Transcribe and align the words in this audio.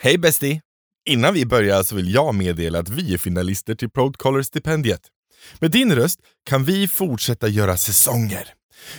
Hej 0.00 0.18
bästi! 0.18 0.60
Innan 1.06 1.34
vi 1.34 1.46
börjar 1.46 1.82
så 1.82 1.96
vill 1.96 2.14
jag 2.14 2.34
meddela 2.34 2.78
att 2.78 2.88
vi 2.88 3.14
är 3.14 3.18
finalister 3.18 3.74
till 3.74 3.90
Proudcaller-stipendiet. 3.90 5.00
Med 5.58 5.70
din 5.70 5.94
röst 5.94 6.20
kan 6.44 6.64
vi 6.64 6.88
fortsätta 6.88 7.48
göra 7.48 7.76
säsonger. 7.76 8.48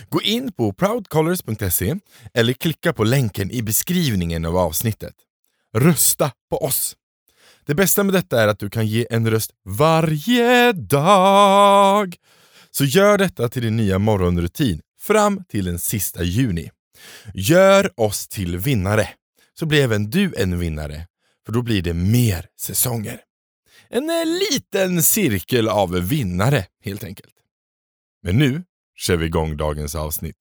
Gå 0.08 0.22
in 0.22 0.52
på 0.52 0.72
proudcallers.se 0.72 1.96
eller 2.34 2.52
klicka 2.52 2.92
på 2.92 3.04
länken 3.04 3.50
i 3.50 3.62
beskrivningen 3.62 4.44
av 4.44 4.56
avsnittet. 4.56 5.14
Rösta 5.76 6.32
på 6.50 6.64
oss! 6.64 6.96
Det 7.66 7.74
bästa 7.74 8.04
med 8.04 8.14
detta 8.14 8.42
är 8.42 8.48
att 8.48 8.58
du 8.58 8.70
kan 8.70 8.86
ge 8.86 9.06
en 9.10 9.30
röst 9.30 9.50
varje 9.64 10.72
dag. 10.72 12.16
Så 12.70 12.84
gör 12.84 13.18
detta 13.18 13.48
till 13.48 13.62
din 13.62 13.76
nya 13.76 13.98
morgonrutin 13.98 14.80
fram 15.00 15.44
till 15.48 15.64
den 15.64 15.78
sista 15.78 16.22
juni. 16.22 16.70
Gör 17.34 18.00
oss 18.00 18.28
till 18.28 18.56
vinnare, 18.58 19.08
så 19.58 19.66
blir 19.66 19.84
även 19.84 20.10
du 20.10 20.34
en 20.36 20.58
vinnare, 20.58 21.06
för 21.46 21.52
då 21.52 21.62
blir 21.62 21.82
det 21.82 21.94
mer 21.94 22.46
säsonger. 22.60 23.20
En 23.88 24.10
eh, 24.10 24.26
liten 24.52 25.02
cirkel 25.02 25.68
av 25.68 25.90
vinnare 25.90 26.66
helt 26.84 27.04
enkelt. 27.04 27.34
Men 28.22 28.36
nu 28.36 28.64
kör 28.96 29.16
vi 29.16 29.26
igång 29.26 29.56
dagens 29.56 29.94
avsnitt. 29.94 30.36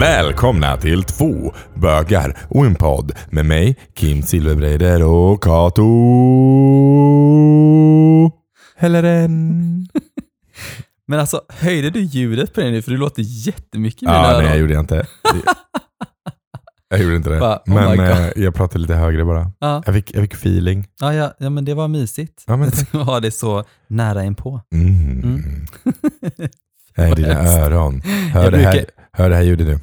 Välkomna 0.00 0.76
till 0.76 1.02
två 1.04 1.52
bögar 1.74 2.36
och 2.48 2.66
en 2.66 2.74
podd 2.74 3.12
med 3.30 3.46
mig, 3.46 3.76
Kim 3.94 4.22
Silverbreider 4.22 5.02
och 5.02 5.42
Kato 5.42 5.82
Helleren. 8.76 9.88
Men 11.06 11.20
alltså, 11.20 11.40
höjde 11.48 11.90
du 11.90 12.00
ljudet 12.00 12.54
på 12.54 12.60
det 12.60 12.70
nu? 12.70 12.82
För 12.82 12.90
det 12.90 12.96
låter 12.96 13.22
jättemycket 13.26 14.02
i 14.02 14.06
mina 14.06 14.16
Ja, 14.18 14.26
öron. 14.30 14.42
nej 14.42 14.50
jag 14.50 14.58
gjorde 14.58 14.74
inte. 14.80 15.06
Jag 16.88 17.00
gjorde 17.00 17.16
inte 17.16 17.30
det. 17.30 17.38
Bara, 17.40 17.56
oh 17.56 17.62
men 17.74 17.90
my 17.90 17.96
God. 17.96 18.06
eh, 18.08 18.28
jag 18.36 18.54
pratade 18.54 18.78
lite 18.78 18.94
högre 18.94 19.24
bara. 19.24 19.52
Ja. 19.58 19.82
Jag 19.86 19.94
fick, 19.94 20.14
jag 20.14 20.22
fick 20.22 20.34
feeling. 20.34 20.86
Ja, 21.00 21.14
ja, 21.14 21.32
ja, 21.38 21.50
men 21.50 21.64
det 21.64 21.74
var 21.74 21.88
mysigt. 21.88 22.44
Ja, 22.46 22.56
men 22.56 22.68
att 22.92 23.06
ha 23.06 23.20
det 23.20 23.30
så 23.30 23.64
nära 23.88 24.24
inpå. 24.24 24.60
Mm. 24.74 25.20
Mm. 25.22 25.66
Är 26.94 27.16
dina 27.16 27.42
öron. 27.52 28.00
Hör 28.32 28.42
Jag 28.44 28.52
det, 28.52 28.58
här, 28.58 28.72
brukar- 28.72 28.90
hör 29.18 29.30
det 29.30 29.36
här 29.36 29.42
ljudet 29.42 29.66
nu. 29.66 29.80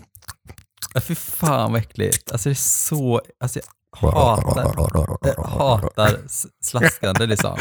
Ja, 0.93 1.01
fy 1.01 1.15
fan 1.15 1.71
vad 1.71 1.81
äckligt. 1.81 2.31
Alltså 2.31 2.49
det 2.49 2.53
är 2.53 2.55
så... 2.55 3.21
Alltså 3.39 3.59
jag 4.01 4.11
hatar, 4.11 4.73
jag 5.21 5.43
hatar 5.43 6.17
slaskande 6.63 7.25
liksom. 7.25 7.57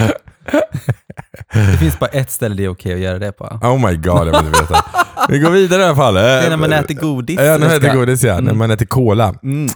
Det 1.52 1.78
finns 1.78 1.98
bara 1.98 2.10
ett 2.10 2.30
ställe 2.30 2.54
det 2.54 2.64
är 2.64 2.68
okej 2.68 2.94
att 2.94 3.00
göra 3.00 3.18
det 3.18 3.32
på. 3.32 3.44
Oh 3.44 3.86
my 3.90 3.96
god, 3.96 4.06
jag 4.06 4.24
vill 4.24 4.46
inte 4.46 4.60
veta. 4.60 4.84
Vi 5.28 5.38
går 5.38 5.50
vidare 5.50 5.82
i 5.82 5.84
alla 5.84 5.96
fall. 5.96 6.14
Det 6.14 6.20
är 6.20 6.50
när 6.50 6.56
man 6.56 6.72
äter 6.72 6.94
godis. 6.94 7.36
Ja, 7.40 7.58
när 7.58 7.58
man 7.58 7.76
äter 7.76 7.94
godis 7.94 8.22
ja. 8.22 8.32
När 8.34 8.40
Mm. 8.40 8.58
man 8.58 8.70
äter 8.70 8.86
cola. 8.86 9.34
Mm. 9.42 9.68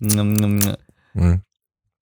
Mm, 0.00 0.20
mm, 0.20 0.44
mm. 0.44 0.74
Mm. 1.16 1.40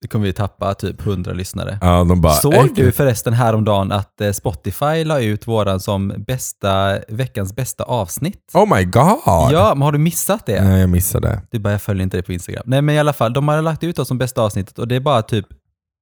kommer 0.11 0.25
vi 0.25 0.33
tappa 0.33 0.73
typ 0.73 1.01
100 1.05 1.33
lyssnare. 1.33 1.77
Ja, 1.81 2.03
de 2.03 2.21
bara, 2.21 2.33
Såg 2.33 2.53
äckligt. 2.53 2.75
du 2.75 2.91
förresten 2.91 3.33
häromdagen 3.33 3.91
att 3.91 4.21
eh, 4.21 4.31
Spotify 4.31 5.03
la 5.03 5.19
ut 5.19 5.47
våran 5.47 5.79
som 5.79 6.13
bästa, 6.27 6.97
veckans 7.07 7.55
bästa 7.55 7.83
avsnitt? 7.83 8.39
Oh 8.53 8.75
my 8.77 8.83
god! 8.83 9.19
Ja, 9.25 9.71
men 9.75 9.81
har 9.81 9.91
du 9.91 9.97
missat 9.97 10.45
det? 10.45 10.63
Nej, 10.63 10.79
jag 10.81 10.89
missade. 10.89 11.41
Du 11.51 11.59
bara, 11.59 11.71
jag 11.71 11.81
följer 11.81 12.03
inte 12.03 12.17
det 12.17 12.23
på 12.23 12.33
Instagram. 12.33 12.63
Nej, 12.65 12.81
men 12.81 12.95
i 12.95 12.99
alla 12.99 13.13
fall, 13.13 13.33
de 13.33 13.47
har 13.47 13.61
lagt 13.61 13.83
ut 13.83 13.99
oss 13.99 14.07
som 14.07 14.17
bästa 14.17 14.41
avsnittet 14.41 14.79
och 14.79 14.87
det 14.87 14.95
är 14.95 14.99
bara 14.99 15.21
typ, 15.21 15.45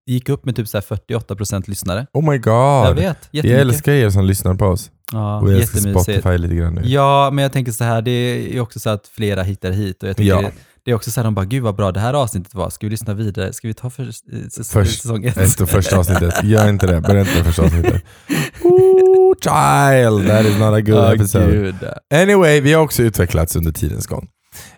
gick 0.10 0.30
upp 0.30 0.46
med 0.46 0.56
typ 0.56 0.68
så 0.68 0.78
här 0.78 0.82
48% 1.10 1.70
lyssnare. 1.70 2.08
Oh 2.14 2.30
my 2.32 2.38
god. 2.38 2.54
Jag 2.88 2.94
vet, 2.94 3.28
Jag 3.32 3.46
älskar 3.46 3.92
er 3.92 4.10
som 4.10 4.26
lyssnar 4.26 4.54
på 4.54 4.66
oss. 4.66 4.92
Ja, 5.12 5.40
och 5.40 5.52
jag 5.52 5.60
älskar. 5.62 5.92
Spotify 5.92 6.38
lite 6.38 6.56
grann 6.56 6.74
nu. 6.76 6.82
Ja, 6.86 7.30
men 7.34 7.44
jag 7.44 7.52
tänker 7.52 7.72
så 7.72 7.84
här, 7.84 8.02
det 8.02 8.12
är 8.12 8.60
också 8.62 8.80
så 8.80 8.90
att 8.90 9.08
flera 9.08 9.44
hittar 9.44 9.72
hit 9.72 10.04
och 10.04 10.10
jag 10.10 10.18
tycker 10.18 10.30
Ja. 10.30 10.42
det, 10.42 10.52
det 10.90 10.94
är 10.94 10.96
också 10.96 11.12
så 11.12 11.20
här, 11.20 11.26
de 11.26 11.36
bara, 11.36 11.46
gud 11.46 11.64
vad 11.64 11.76
bra 11.76 11.92
det 11.92 12.00
här 12.00 12.14
avsnittet 12.14 12.54
var, 12.54 12.70
ska 12.70 12.86
vi 12.88 12.92
lyssna 12.92 13.14
vidare? 13.14 13.54
Ska 13.54 13.68
vi 13.68 13.74
ta 13.74 13.90
för, 13.90 14.04
eh, 14.04 14.08
säs- 14.50 14.72
Först- 14.74 15.02
säsong 15.02 15.26
ett? 15.26 15.38
Efter 15.38 15.66
första 15.66 15.98
avsnittet. 15.98 16.44
Gör 16.44 16.70
inte 16.70 16.88
det. 16.88 17.02
Börja 17.02 17.22
inte 17.22 17.36
med 17.36 17.46
första 17.46 17.64
avsnittet. 17.64 18.04
Ooh, 18.64 19.34
child, 19.44 20.28
that 20.28 20.46
is 20.46 20.60
not 20.60 20.74
a 20.74 20.82
good 20.82 20.96
Ja, 20.96 21.14
episode. 21.16 21.52
gud. 21.52 21.76
Anyway, 22.14 22.62
vi 22.62 22.74
har 22.74 22.84
också 22.84 23.04
utvecklats 23.04 23.56
under 23.56 23.72
tidens 23.72 24.08
gång. 24.08 24.28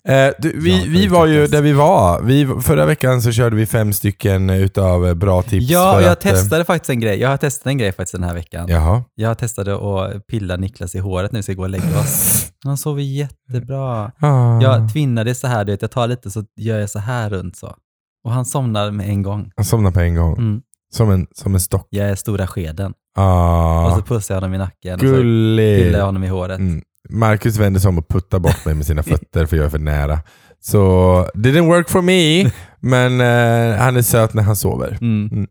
Eh, 0.04 0.30
du, 0.40 0.60
vi, 0.60 0.80
Ja, 0.80 0.86
vi 0.88 1.08
var 1.08 1.26
ju 1.26 1.48
där 1.48 1.62
vi 1.62 1.74
var. 1.74 2.22
Vi, 2.22 2.48
förra 2.62 2.86
veckan 2.86 3.22
så 3.22 3.32
körde 3.32 3.56
vi 3.56 3.66
fem 3.66 3.94
stycken 3.94 4.50
utav 4.50 5.08
eh, 5.08 5.14
bra 5.14 5.42
tips. 5.42 5.70
Ja, 5.70 6.02
jag 6.02 6.12
att, 6.12 6.26
eh, 6.26 6.32
testade 6.32 6.66
faktiskt 6.66 6.90
en 6.90 7.00
grej. 7.00 7.20
Jag 7.20 7.30
har 7.30 7.38
testat 7.38 7.68
en 7.68 7.78
grej 7.78 7.92
faktiskt 7.92 8.12
den 8.12 8.24
här 8.24 8.34
veckan. 8.34 8.68
Jaha. 8.70 9.04
Jag 9.16 9.38
testade 9.38 9.74
att 9.76 10.28
pilla 10.28 10.58
Niklas 10.58 10.96
i 10.96 11.00
håret 11.00 11.32
när 11.32 11.40
vi 11.40 11.44
ska 11.44 11.54
gå 11.54 11.64
och 11.64 11.70
lägga 11.70 12.00
oss. 12.00 12.48
Han 12.64 12.78
sover 12.78 13.02
jättebra. 13.02 14.12
Ah. 14.20 14.62
Jag 14.62 14.94
tvinnade 14.94 15.36
så 15.36 15.48
här, 15.48 15.66
du 15.66 15.72
vet, 15.72 15.82
jag 15.82 15.92
tar 15.92 16.08
lite 16.08 16.32
så 16.32 16.44
gör 16.60 16.80
jag 16.80 16.90
så 16.90 17.00
här 17.00 17.30
runt 17.30 17.56
så. 17.56 17.76
Och 18.24 18.32
han 18.32 18.46
somnar 18.46 18.92
med 18.92 19.10
en 19.10 19.22
gång. 19.22 19.52
Han 19.56 19.66
somnade 19.66 19.94
på 19.94 20.00
en 20.00 20.16
gång. 20.16 20.38
Mm. 20.38 20.62
Som, 20.94 21.12
en, 21.12 21.28
som 21.32 21.54
en 21.54 21.62
stock. 21.62 21.88
Jag 21.90 22.10
är 22.10 22.16
stora 22.16 22.48
skeden. 22.48 22.94
Ah. 23.18 23.86
Och 23.86 23.98
så 23.98 24.02
pussar 24.02 24.36
jag 24.36 24.42
honom 24.42 24.54
i 24.54 24.58
nacken 24.58 24.94
och 24.94 25.00
så 25.00 25.06
Gullig. 25.06 25.84
pillar 25.84 26.00
jag 26.00 26.06
honom 26.06 26.24
i 26.24 26.28
håret. 26.28 26.60
Mm. 26.60 26.82
Marcus 27.10 27.58
vänder 27.58 27.80
sig 27.80 27.90
om 27.90 27.98
och 27.98 28.08
puttar 28.08 28.40
bort 28.40 28.66
mig 28.66 28.76
med 28.76 28.86
sina 28.86 29.04
fötter 29.04 29.46
för 29.46 29.58
jag 29.58 29.66
är 29.66 29.70
för 29.70 29.80
nära. 29.80 30.20
Så 30.60 30.84
didn't 31.36 31.66
work 31.68 31.90
for 31.90 32.02
me, 32.02 32.52
men 32.80 33.22
eh, 33.22 33.78
han 33.80 33.98
är 33.98 34.02
söt 34.02 34.34
när 34.34 34.44
han 34.44 34.56
sover. 34.56 34.98
Mm. 35.02 35.30
Mm. 35.32 35.48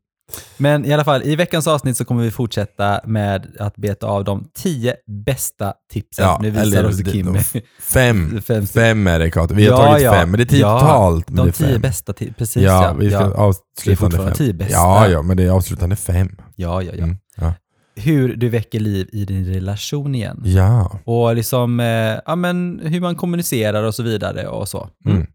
Men 0.56 0.84
i 0.84 0.92
alla 0.92 1.04
fall, 1.04 1.22
i 1.22 1.36
veckans 1.36 1.66
avsnitt 1.66 1.96
så 1.96 2.04
kommer 2.04 2.22
vi 2.22 2.30
fortsätta 2.30 3.00
med 3.04 3.46
att 3.58 3.76
beta 3.76 4.06
av 4.06 4.24
de 4.24 4.44
tio 4.58 4.94
bästa 5.26 5.72
tipsen. 5.92 6.24
Ja, 6.24 6.38
nu 6.42 6.50
visar 6.50 6.62
eller 6.78 6.92
det- 7.04 7.10
Kim. 7.10 7.38
Fem. 7.80 8.42
Fem 8.42 8.66
Fem 8.66 9.06
är 9.06 9.18
det 9.18 9.30
Kato. 9.30 9.54
Vi 9.54 9.66
har 9.66 9.78
Ja, 9.80 9.86
tagit 9.86 10.04
ja. 10.04 10.12
fem, 10.12 10.30
men 10.30 10.38
det 10.38 10.44
är 10.44 10.46
tio 10.46 10.60
Ja, 10.60 10.80
totalt. 10.80 11.26
De 11.28 11.52
tio 11.52 11.66
fem. 11.68 11.80
bästa 11.80 12.12
precis 12.12 12.56
ja, 12.62 12.84
ja. 12.84 12.92
vi 12.92 13.10
ska 13.10 13.18
ja. 13.20 13.26
Det 13.26 13.34
är 13.34 13.36
avslutande 13.38 13.96
fortfarande 13.96 14.36
fem. 14.36 14.46
tio 14.46 14.52
bästa. 14.54 14.72
Ja, 14.74 15.08
ja, 15.08 15.22
men 15.22 15.36
det 15.36 15.42
är 15.44 15.50
avslutande 15.50 15.96
fem. 15.96 16.28
Ja, 16.56 16.82
ja, 16.82 16.92
ja. 16.96 17.04
Mm. 17.04 17.16
Ja. 17.36 17.54
Hur 18.04 18.36
du 18.36 18.48
väcker 18.48 18.80
liv 18.80 19.08
i 19.12 19.24
din 19.24 19.44
relation 19.54 20.14
igen. 20.14 20.42
ja. 20.44 21.00
Och 21.04 21.34
liksom, 21.36 21.80
eh, 21.80 21.86
ja, 22.26 22.36
men 22.36 22.80
hur 22.84 23.00
man 23.00 23.14
kommunicerar 23.16 23.82
och 23.84 23.94
så 23.94 24.02
vidare 24.02 24.46
och 24.48 24.68
så. 24.68 24.88
Mm. 25.06 25.26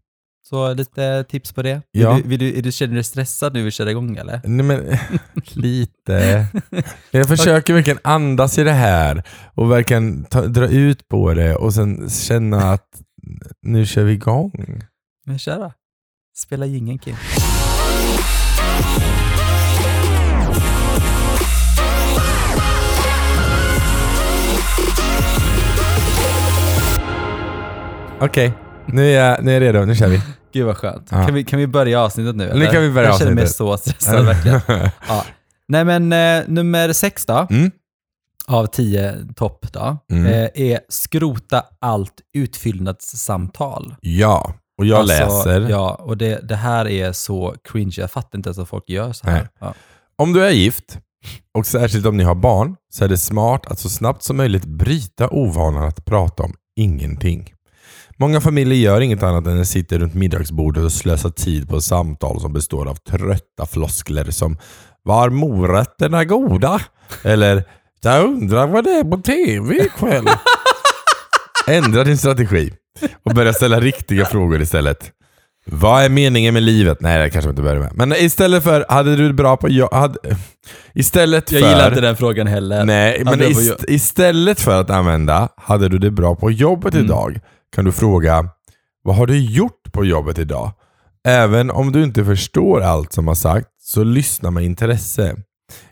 Så 0.48 0.74
lite 0.74 1.24
tips 1.24 1.52
på 1.52 1.62
det. 1.62 1.82
Vill 1.92 2.02
Ja. 2.02 2.14
du, 2.22 2.28
vill 2.28 2.38
du, 2.38 2.58
är 2.58 2.62
du, 2.62 2.72
känner 2.72 2.88
du 2.90 2.94
dig 2.94 3.04
stressad 3.04 3.54
nu 3.54 3.62
vi 3.64 3.70
kör 3.70 3.86
igång 3.88 4.16
eller? 4.16 4.40
Nej, 4.44 4.66
men, 4.66 4.98
lite. 5.54 6.46
Jag 7.10 7.28
försöker 7.28 7.74
verkligen 7.74 7.98
andas 8.04 8.58
i 8.58 8.64
det 8.64 8.72
här 8.72 9.22
och 9.54 9.70
verkligen 9.70 10.24
ta, 10.24 10.46
dra 10.46 10.68
ut 10.68 11.08
på 11.08 11.34
det 11.34 11.54
och 11.56 11.74
sen 11.74 12.10
känna 12.10 12.72
att 12.72 12.88
nu 13.62 13.86
kör 13.86 14.04
vi 14.04 14.12
igång. 14.12 14.82
Men 15.26 15.38
kör 15.38 15.58
då. 15.58 15.72
Spela 16.36 16.66
jingeln 16.66 16.98
Kim. 16.98 17.14
Okej, 28.20 28.52
nu, 28.86 29.10
är 29.12 29.24
jag, 29.24 29.44
nu 29.44 29.50
är 29.50 29.54
jag 29.60 29.62
redo. 29.74 29.84
Nu 29.84 29.94
kör 29.94 30.08
vi. 30.08 30.20
Gud 30.52 30.66
vad 30.66 30.76
skönt. 30.76 31.08
Ja. 31.10 31.24
Kan, 31.26 31.34
vi, 31.34 31.44
kan 31.44 31.58
vi 31.58 31.66
börja 31.66 32.00
avsnittet 32.00 32.36
nu? 32.36 32.48
Eller? 32.48 32.66
kan 32.72 32.82
vi 32.82 32.90
börja 32.90 33.08
Jag 33.08 33.18
känner 33.18 33.32
mig 33.32 33.42
avsnittet. 33.44 33.56
så 33.56 33.76
stressad 33.76 34.24
verkligen. 34.24 34.60
Ja. 35.08 35.24
Nej 35.68 35.84
men 35.84 36.12
eh, 36.12 36.44
nummer 36.48 36.92
sex 36.92 37.26
då, 37.26 37.46
Mm. 37.50 37.70
av 38.46 38.66
tio 38.66 39.14
topp 39.36 39.66
då, 39.72 39.98
Mm. 40.12 40.26
eh, 40.26 40.48
är 40.54 40.80
skrota 40.88 41.64
allt 41.80 42.12
utfyllnadssamtal. 42.36 43.94
Ja, 44.00 44.54
och 44.78 44.86
jag 44.86 44.98
Alltså, 44.98 45.24
läser. 45.24 45.70
Ja, 45.70 45.94
och 45.94 46.16
det, 46.16 46.48
det 46.48 46.56
här 46.56 46.88
är 46.88 47.12
så 47.12 47.54
cringe. 47.72 47.94
Jag 47.96 48.10
fattar 48.10 48.38
inte 48.38 48.48
ens 48.48 48.58
att 48.58 48.68
folk 48.68 48.88
gör 48.88 49.12
så 49.12 49.30
här. 49.30 49.48
Ja. 49.60 49.74
Om 50.18 50.32
du 50.32 50.44
är 50.44 50.50
gift, 50.50 50.98
och 51.58 51.66
särskilt 51.66 52.06
om 52.06 52.16
ni 52.16 52.24
har 52.24 52.34
barn, 52.34 52.76
så 52.94 53.04
är 53.04 53.08
det 53.08 53.18
smart 53.18 53.66
att 53.66 53.78
så 53.78 53.88
snabbt 53.88 54.22
som 54.22 54.36
möjligt 54.36 54.64
bryta 54.64 55.28
ovanan 55.30 55.82
att 55.88 56.04
prata 56.04 56.42
om 56.42 56.54
ingenting. 56.76 57.52
Många 58.18 58.40
familjer 58.40 58.78
gör 58.78 59.00
inget 59.00 59.22
annat 59.22 59.46
än 59.46 59.60
att 59.60 59.68
sitta 59.68 59.98
runt 59.98 60.14
middagsbordet 60.14 60.84
och 60.84 60.92
slösa 60.92 61.30
tid 61.30 61.68
på 61.68 61.80
samtal 61.80 62.40
som 62.40 62.52
består 62.52 62.88
av 62.88 62.94
trötta 62.94 63.66
floskler 63.66 64.30
som 64.30 64.58
“Var 65.02 65.30
morötterna 65.30 66.24
goda?” 66.24 66.80
eller 67.22 67.64
“Jag 68.02 68.24
undrar 68.24 68.66
vad 68.66 68.84
det 68.84 68.90
är 68.90 69.04
på 69.04 69.16
TV 69.16 69.84
ikväll?” 69.84 70.26
Ändra 71.68 72.04
din 72.04 72.18
strategi 72.18 72.72
och 73.24 73.34
börja 73.34 73.52
ställa 73.52 73.80
riktiga 73.80 74.24
frågor 74.24 74.62
istället. 74.62 75.12
Vad 75.70 76.02
är 76.04 76.08
meningen 76.08 76.54
med 76.54 76.62
livet? 76.62 77.00
Nej, 77.00 77.18
det 77.18 77.30
kanske 77.30 77.50
inte 77.50 77.62
börjar 77.62 77.80
med. 77.80 77.92
Men 77.94 78.12
istället 78.12 78.64
för, 78.64 78.86
hade 78.88 79.16
du 79.16 79.32
bra 79.32 79.56
på 79.56 79.68
jobb... 79.68 79.92
Hade, 79.92 80.18
istället 80.94 81.50
för... 81.50 81.56
Jag 81.60 81.70
gillar 81.70 81.88
inte 81.88 82.00
den 82.00 82.16
frågan 82.16 82.46
heller. 82.46 82.84
Nej, 82.84 83.22
men 83.24 83.40
jag 83.40 83.50
ist, 83.50 83.84
istället 83.88 84.60
för 84.60 84.80
att 84.80 84.90
använda 84.90 85.48
“Hade 85.56 85.88
du 85.88 85.98
det 85.98 86.10
bra 86.10 86.34
på 86.36 86.50
jobbet 86.50 86.94
Mm. 86.94 87.06
idag?” 87.06 87.40
Kan 87.76 87.84
du 87.84 87.92
fråga 87.92 88.48
“Vad 89.02 89.16
har 89.16 89.26
du 89.26 89.38
gjort 89.38 89.92
på 89.92 90.04
jobbet 90.04 90.38
idag?” 90.38 90.72
Även 91.28 91.70
om 91.70 91.92
du 91.92 92.02
inte 92.02 92.24
förstår 92.24 92.80
allt 92.80 93.12
som 93.12 93.28
har 93.28 93.34
sagt 93.34 93.68
så 93.78 94.04
lyssna 94.04 94.50
med 94.50 94.64
intresse. 94.64 95.36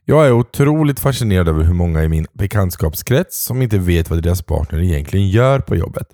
Jag 0.05 0.27
är 0.27 0.33
otroligt 0.33 1.01
fascinerad 1.01 1.49
över 1.49 1.65
hur 1.65 1.75
många 1.75 2.05
i 2.05 2.09
min 2.09 2.27
bekantskapskrets 2.33 3.45
som 3.45 3.63
inte 3.63 3.79
vet 3.79 4.11
vad 4.11 4.23
deras 4.23 4.43
partner 4.43 4.83
egentligen 4.83 5.29
gör 5.29 5.61
på 5.61 5.77
jobbet. 5.77 6.09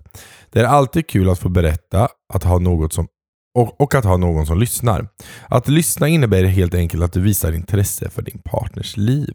Det 0.50 0.60
är 0.60 0.64
alltid 0.64 1.06
kul 1.06 1.30
att 1.30 1.38
få 1.38 1.48
berätta 1.48 2.08
att 2.34 2.44
ha 2.44 2.58
något 2.58 2.92
som, 2.92 3.08
och, 3.54 3.80
och 3.80 3.94
att 3.94 4.04
ha 4.04 4.16
någon 4.16 4.46
som 4.46 4.58
lyssnar. 4.58 5.08
Att 5.48 5.68
lyssna 5.68 6.08
innebär 6.08 6.44
helt 6.44 6.74
enkelt 6.74 7.02
att 7.02 7.12
du 7.12 7.20
visar 7.20 7.52
intresse 7.52 8.10
för 8.10 8.22
din 8.22 8.42
partners 8.44 8.96
liv. 8.96 9.34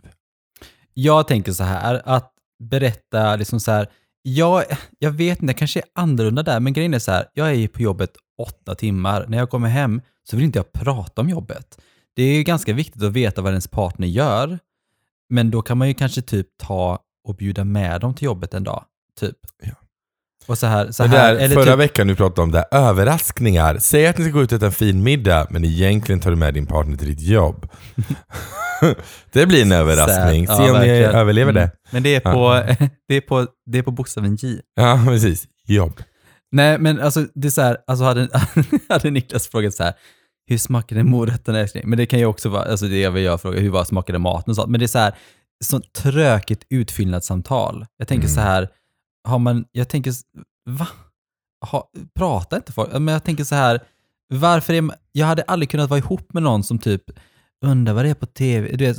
Jag 0.94 1.28
tänker 1.28 1.52
så 1.52 1.64
här, 1.64 2.02
att 2.06 2.32
berätta 2.64 3.36
liksom 3.36 3.60
så 3.60 3.72
här, 3.72 3.88
jag, 4.28 4.64
jag 5.00 5.12
vet 5.12 5.42
inte, 5.42 5.52
jag 5.52 5.58
kanske 5.58 5.80
är 5.80 5.86
annorlunda 5.96 6.44
där, 6.44 6.60
men 6.60 6.74
grejen 6.74 6.94
är 6.94 7.00
så 7.00 7.12
här, 7.12 7.26
jag 7.34 7.48
är 7.48 7.54
ju 7.54 7.68
på 7.68 7.82
jobbet 7.82 8.12
åtta 8.38 8.76
timmar. 8.76 9.26
När 9.28 9.38
jag 9.38 9.50
kommer 9.50 9.70
hem 9.70 10.02
så 10.24 10.36
vill 10.36 10.46
inte 10.46 10.60
jag 10.60 10.74
prata 10.74 11.22
om 11.22 11.30
jobbet. 11.30 11.78
Det 12.16 12.24
är 12.24 12.36
ju 12.36 12.44
ganska 12.44 12.74
viktigt 12.74 13.04
att 13.04 13.12
veta 13.12 13.42
vad 13.42 13.52
ens 13.52 13.68
partner 13.68 14.08
gör, 14.08 14.60
men 15.30 15.52
då 15.52 15.62
kan 15.62 15.78
man 15.78 15.88
ju 15.88 15.94
kanske 15.94 16.22
typ 16.22 16.48
ta 16.58 17.00
och 17.28 17.36
bjuda 17.36 17.64
med 17.64 18.02
dem 18.02 18.14
till 18.14 18.26
jobbet 18.26 18.54
en 18.54 18.64
dag. 18.64 18.84
Typ. 19.20 19.38
Ja. 19.64 19.74
Och 20.48 20.58
så 20.58 20.68
här, 20.68 20.92
så 20.92 21.04
här, 21.04 21.18
där, 21.18 21.36
eller 21.36 21.56
förra 21.56 21.72
typ, 21.72 21.80
veckan 21.80 22.08
du 22.08 22.16
pratade 22.16 22.42
om 22.42 22.52
det, 22.52 22.58
här, 22.72 22.80
överraskningar. 22.80 23.78
Säg 23.78 24.08
att 24.08 24.18
ni 24.18 24.24
ska 24.24 24.34
gå 24.34 24.42
ut 24.42 24.52
och 24.52 24.56
äta 24.56 24.66
en 24.66 24.72
fin 24.72 25.04
middag, 25.04 25.48
men 25.50 25.66
egentligen 25.66 26.20
tar 26.20 26.30
du 26.30 26.36
med 26.36 26.54
din 26.54 26.66
partner 26.66 26.98
till 26.98 27.08
ditt 27.08 27.22
jobb. 27.22 27.70
det 29.32 29.46
blir 29.46 29.62
en 29.62 29.72
överraskning. 29.72 30.48
Se 30.48 30.54
Ja, 30.54 30.58
om 30.60 30.66
ni 30.66 30.72
verkligen. 30.88 31.12
överlever 31.16 31.52
Mm. 31.52 31.64
det. 31.64 31.72
Men 31.92 32.04
det 32.04 32.16
är, 32.16 32.20
på, 32.20 32.64
det, 33.08 33.16
är 33.16 33.22
på, 33.22 33.48
det 33.66 33.78
är 33.78 33.82
på 33.84 33.92
bokstaven 33.92 34.36
J. 34.36 34.60
Ja, 34.76 35.04
precis. 35.08 35.48
Jobb. 35.68 36.02
Nej, 36.52 36.78
men 36.80 37.02
alltså 37.02 37.26
det 37.36 37.48
är 37.48 37.52
så 37.52 37.62
här, 37.62 37.78
alltså 37.88 38.06
hade, 38.06 38.30
hade 38.90 39.10
Niklas 39.12 39.48
frågat 39.48 39.74
så 39.74 39.84
här, 39.84 39.94
hur 40.48 40.58
smakade 40.58 41.04
morötterna 41.04 41.60
älskling? 41.60 41.84
Men 41.90 41.98
det 41.98 42.06
kan 42.06 42.20
ju 42.20 42.26
också 42.26 42.50
vara, 42.50 42.64
alltså 42.64 42.86
det 42.88 43.04
är 43.04 43.10
vad 43.10 43.22
jag 43.22 43.42
frågar, 43.42 43.60
hur 43.62 43.70
var 43.70 43.84
smakade 43.84 44.20
maten 44.20 44.50
och 44.52 44.56
sånt. 44.56 44.70
Men 44.72 44.80
det 44.80 44.86
är 44.86 44.88
så 44.88 45.00
här, 45.00 45.16
sånt 45.64 45.94
trökigt 45.94 46.64
utfyllnadssamtal. 46.70 47.86
Jag 47.98 48.08
tänker 48.08 48.28
Mm. 48.28 48.36
så 48.36 48.42
här, 48.42 48.70
har 49.28 49.40
man, 49.40 49.66
jag 49.72 49.90
tänker, 49.90 50.14
va? 50.70 50.88
Ha, 51.66 51.90
prata 52.20 52.56
inte 52.56 52.72
folk? 52.74 52.94
Men 52.94 53.08
jag 53.08 53.24
tänker 53.24 53.44
så 53.44 53.56
här, 53.56 53.80
varför 54.34 54.74
är 54.74 54.82
man, 54.82 54.96
jag 55.12 55.26
hade 55.28 55.44
aldrig 55.44 55.70
kunnat 55.70 55.90
vara 55.90 55.98
ihop 55.98 56.34
med 56.34 56.44
någon 56.44 56.64
som 56.64 56.80
typ 56.80 57.04
undrar 57.66 57.94
vad 57.94 58.06
det 58.06 58.10
är 58.10 58.14
på 58.14 58.26
tv, 58.26 58.76
du 58.76 58.86
vet, 58.86 58.98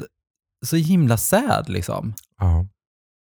så 0.67 0.77
himla 0.77 1.17
sad 1.17 1.69
liksom. 1.69 2.15
Ja. 2.39 2.67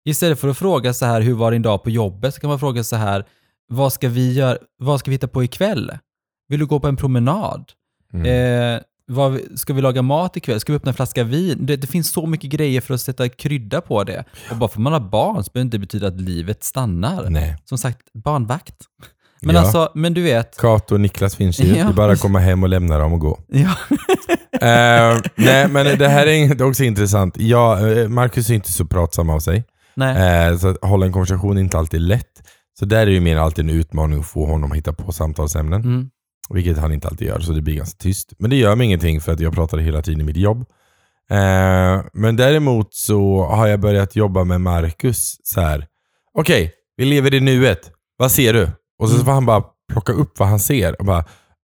Istället 0.08 0.40
för 0.40 0.48
att 0.48 0.58
fråga 0.58 0.94
så 0.94 1.06
här, 1.06 1.20
hur 1.20 1.34
var 1.34 1.52
din 1.52 1.62
dag 1.62 1.82
på 1.82 1.90
jobbet? 1.90 2.34
Så 2.34 2.40
kan 2.40 2.50
man 2.50 2.58
fråga 2.58 2.84
så 2.84 2.96
här, 2.96 3.24
vad 3.68 3.92
ska 3.92 4.08
vi 4.08 4.32
göra, 4.32 4.58
vad 4.78 5.00
ska 5.00 5.10
vi 5.10 5.14
hitta 5.14 5.28
på 5.28 5.44
ikväll? 5.44 5.98
Vill 6.48 6.60
du 6.60 6.66
gå 6.66 6.80
på 6.80 6.88
en 6.88 6.96
promenad? 6.96 7.72
Mm. 8.12 8.26
Eh, 8.76 8.82
vad, 9.06 9.40
ska 9.54 9.72
vi 9.74 9.80
laga 9.80 10.02
mat 10.02 10.36
ikväll? 10.36 10.60
Ska 10.60 10.72
vi 10.72 10.76
öppna 10.76 10.90
en 10.90 10.94
flaska 10.94 11.24
vin? 11.24 11.58
Det, 11.60 11.76
det 11.76 11.86
finns 11.86 12.08
så 12.08 12.26
mycket 12.26 12.50
grejer 12.50 12.80
för 12.80 12.94
att 12.94 13.00
sätta 13.00 13.28
krydda 13.28 13.80
på 13.80 14.04
det. 14.04 14.24
Och 14.50 14.56
bara 14.56 14.68
för 14.68 14.78
att 14.78 14.82
man 14.82 14.92
har 14.92 15.00
barn 15.00 15.44
så 15.44 15.50
behöver 15.52 15.64
det 15.64 15.66
inte 15.66 15.78
betyda 15.78 16.06
att 16.08 16.20
livet 16.20 16.64
stannar. 16.64 17.30
Nej. 17.30 17.56
Som 17.64 17.78
sagt, 17.78 18.00
barnvakt. 18.14 18.76
Men 19.44 19.54
Ja. 19.54 19.60
alltså, 19.60 19.90
men 19.94 20.14
du 20.14 20.22
vet. 20.22 20.56
Kato 20.58 20.94
och 20.94 21.00
Niklas 21.00 21.36
finns 21.36 21.60
ju. 21.60 21.66
Ja. 21.76 21.84
Det 21.84 21.90
är 21.90 21.92
bara 21.92 22.12
att 22.12 22.20
komma 22.20 22.38
hem 22.38 22.62
och 22.62 22.68
lämna 22.68 22.98
dem 22.98 23.12
och 23.12 23.20
gå. 23.20 23.38
Ja. 23.48 23.70
Eh, 24.60 25.18
nej, 25.36 25.68
men 25.68 25.98
det 25.98 26.08
här 26.08 26.26
är 26.26 26.62
också 26.62 26.84
intressant. 26.84 27.34
Ja, 27.38 27.88
eh, 27.88 28.08
Marcus 28.08 28.50
är 28.50 28.54
inte 28.54 28.72
så 28.72 28.84
pratsam 28.84 29.30
av 29.30 29.40
sig. 29.40 29.64
Nej. 29.94 30.48
Eh, 30.48 30.56
så 30.58 30.68
att 30.68 30.76
hålla 30.82 31.06
en 31.06 31.12
konversation 31.12 31.56
är 31.56 31.60
inte 31.60 31.78
alltid 31.78 32.00
lätt. 32.00 32.30
Så 32.78 32.84
där 32.84 32.98
är 33.02 33.06
det 33.06 33.12
ju 33.12 33.20
mer 33.20 33.36
alltid 33.36 33.64
en 33.64 33.70
utmaning 33.76 34.20
att 34.20 34.26
få 34.26 34.46
honom 34.46 34.72
att 34.72 34.78
hitta 34.78 34.92
på 34.92 35.12
samtalsämnen. 35.12 35.82
Mm. 35.82 36.10
Vilket 36.50 36.78
han 36.78 36.92
inte 36.92 37.08
alltid 37.08 37.28
gör, 37.28 37.40
så 37.40 37.52
det 37.52 37.62
blir 37.62 37.74
ganska 37.76 37.96
tyst. 37.98 38.32
Men 38.38 38.50
det 38.50 38.56
gör 38.56 38.76
mig 38.76 38.86
ingenting 38.86 39.20
för 39.20 39.32
att 39.32 39.40
jag 39.40 39.52
pratar 39.54 39.78
hela 39.78 40.02
tiden 40.02 40.20
i 40.20 40.24
mitt 40.24 40.36
jobb. 40.36 40.60
Eh, 41.30 42.02
men 42.12 42.36
däremot 42.36 42.94
så 42.94 43.44
har 43.44 43.66
jag 43.66 43.80
börjat 43.80 44.16
jobba 44.16 44.44
med 44.44 44.60
Marcus 44.60 45.36
så 45.42 45.60
här. 45.60 45.86
Okej, 46.38 46.72
vi 46.96 47.04
lever 47.04 47.34
i 47.34 47.40
nuet. 47.40 47.90
Vad 48.16 48.32
ser 48.32 48.52
du? 48.52 48.68
Och 49.02 49.08
så 49.08 49.14
Mm. 49.14 49.24
får 49.26 49.32
han 49.32 49.46
bara 49.46 49.62
plocka 49.92 50.12
upp 50.12 50.38
vad 50.38 50.48
han 50.48 50.60
ser. 50.60 51.00
Och 51.00 51.04
bara, 51.06 51.24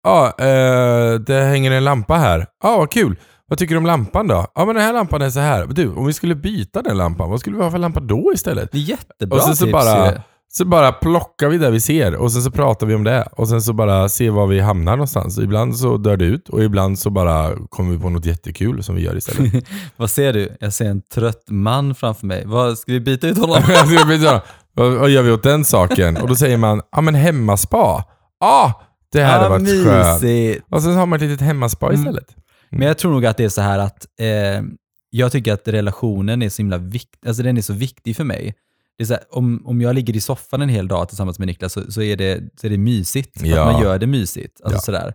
ja, 0.04 0.25
eh, 0.38 1.14
det 1.20 1.44
hänger 1.44 1.72
en 1.72 1.84
lampa 1.84 2.16
här. 2.16 2.46
Ja, 2.64 2.78
vad 2.78 2.92
kul. 2.92 3.16
Vad 3.48 3.60
tycker 3.60 3.75
du 3.75 3.80
om 3.80 3.86
lampan 3.86 4.28
då? 4.28 4.48
Ja, 4.56 4.66
men 4.66 4.75
den 4.75 4.84
här 4.86 4.94
lampan 4.94 5.22
är 5.22 5.30
så 5.30 5.40
här. 5.40 5.66
Du, 5.68 5.90
om 5.94 6.06
vi 6.06 6.14
skulle 6.14 6.36
byta 6.36 6.81
den 6.81 6.98
lampan, 6.98 7.30
vad 7.30 7.40
skulle 7.40 7.58
vi 7.58 7.64
ha 7.64 7.72
för 7.72 7.78
lampa 7.78 8.00
då 8.00 8.31
istället? 8.34 8.70
Det 8.72 8.78
är 8.78 8.81
jättebra 8.81 9.38
Och 9.38 9.44
sen 9.44 9.56
så 9.56 9.66
tips 9.66 9.72
bara, 9.74 10.12
ju. 10.12 10.18
så 10.54 10.66
bara 10.66 10.92
plockar 10.92 11.48
vi 11.50 11.58
det 11.58 11.72
vi 11.72 11.80
ser 11.80 12.16
och 12.16 12.31
sen 12.31 12.42
så 12.42 12.52
pratar 12.52 12.88
vi 12.88 12.96
om 12.96 13.04
det. 13.04 13.28
Och 13.31 13.48
sen 13.50 13.62
så 13.62 13.74
bara 13.74 14.10
ser 14.10 14.30
var 14.30 14.48
vi 14.48 14.60
hamnar 14.60 14.92
någonstans. 14.92 15.38
Ibland 15.40 15.78
så 15.78 15.98
dör 15.98 16.18
det 16.18 16.25
ut 16.25 16.50
och 16.50 16.64
ibland 16.64 17.00
så 17.00 17.10
bara 17.10 17.52
kommer 17.70 17.92
vi 17.92 18.00
på 18.00 18.10
något 18.10 18.25
jättekul 18.25 18.84
som 18.84 18.96
vi 18.96 19.02
gör 19.02 19.18
istället. 19.18 19.66
Vad 19.98 20.10
ser 20.10 20.34
du? 20.34 20.58
Jag 20.60 20.74
ser 20.74 20.86
en 20.86 21.02
trött 21.02 21.44
man 21.50 21.96
framför 21.96 22.25
mig. 22.28 22.44
Vad, 22.46 22.78
ska 22.78 22.92
vi 22.92 23.00
byta 23.00 23.28
ut 23.28 23.38
honom? 23.38 23.56
Så, 24.75 24.81
vad, 24.84 24.92
vad 24.94 25.10
gör 25.10 25.22
vi 25.24 25.31
åt 25.31 25.44
den 25.44 25.66
saken? 25.66 26.18
Och 26.18 26.28
då 26.28 26.36
säger 26.36 26.58
man, 26.58 26.81
ja 26.92 27.02
men 27.02 27.16
hemmaspa. 27.16 28.04
Ja, 28.40 28.81
det 29.12 29.24
hade 29.24 29.46
Ah, 29.46 29.50
varit 29.50 29.84
skönt. 29.86 30.22
mysigt. 30.22 30.66
Och 30.72 30.81
sen 30.84 30.96
har 30.96 31.06
man 31.06 31.16
ett 31.18 31.22
litet 31.30 31.42
hemmaspa 31.42 31.86
Mm. 31.88 32.00
istället. 32.00 32.36
Men 32.70 32.88
jag 32.88 32.98
tror 32.98 33.12
nog 33.12 33.25
att 33.25 33.38
det 33.38 33.44
är 33.44 33.50
så 33.50 33.62
här 33.62 33.80
att 33.80 34.06
eh, 34.20 34.62
jag 35.10 35.31
tycker 35.31 35.54
att 35.54 35.68
relationen 35.68 36.42
är 36.42 36.50
så 36.50 36.58
himla 36.62 36.78
viktig, 36.78 37.28
alltså 37.28 37.44
den 37.44 37.58
är 37.58 37.62
så 37.62 37.74
viktig 37.74 38.16
för 38.16 38.24
mig. 38.24 38.54
Det 38.98 39.04
är 39.04 39.06
så 39.08 39.14
här, 39.14 39.24
om, 39.31 39.62
om 39.66 39.81
jag 39.81 39.96
ligger 39.96 40.16
i 40.16 40.22
soffan 40.22 40.62
en 40.62 40.70
hel 40.70 40.88
dag 40.88 41.08
tillsammans 41.08 41.40
med 41.40 41.48
Niklas 41.48 41.74
så, 41.74 41.92
så, 41.92 42.02
är, 42.02 42.18
det, 42.18 42.42
så 42.62 42.68
är 42.68 42.72
det 42.72 42.78
mysigt. 42.78 43.42
Ja. 43.44 43.62
Att 43.66 43.74
man 43.74 43.81
gör 43.84 44.00
det 44.00 44.08
mysigt. 44.08 44.62
Alltså 44.64 44.78
Ja. 44.78 44.81
sådär. 44.81 45.14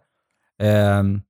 Ehm, 0.63 1.21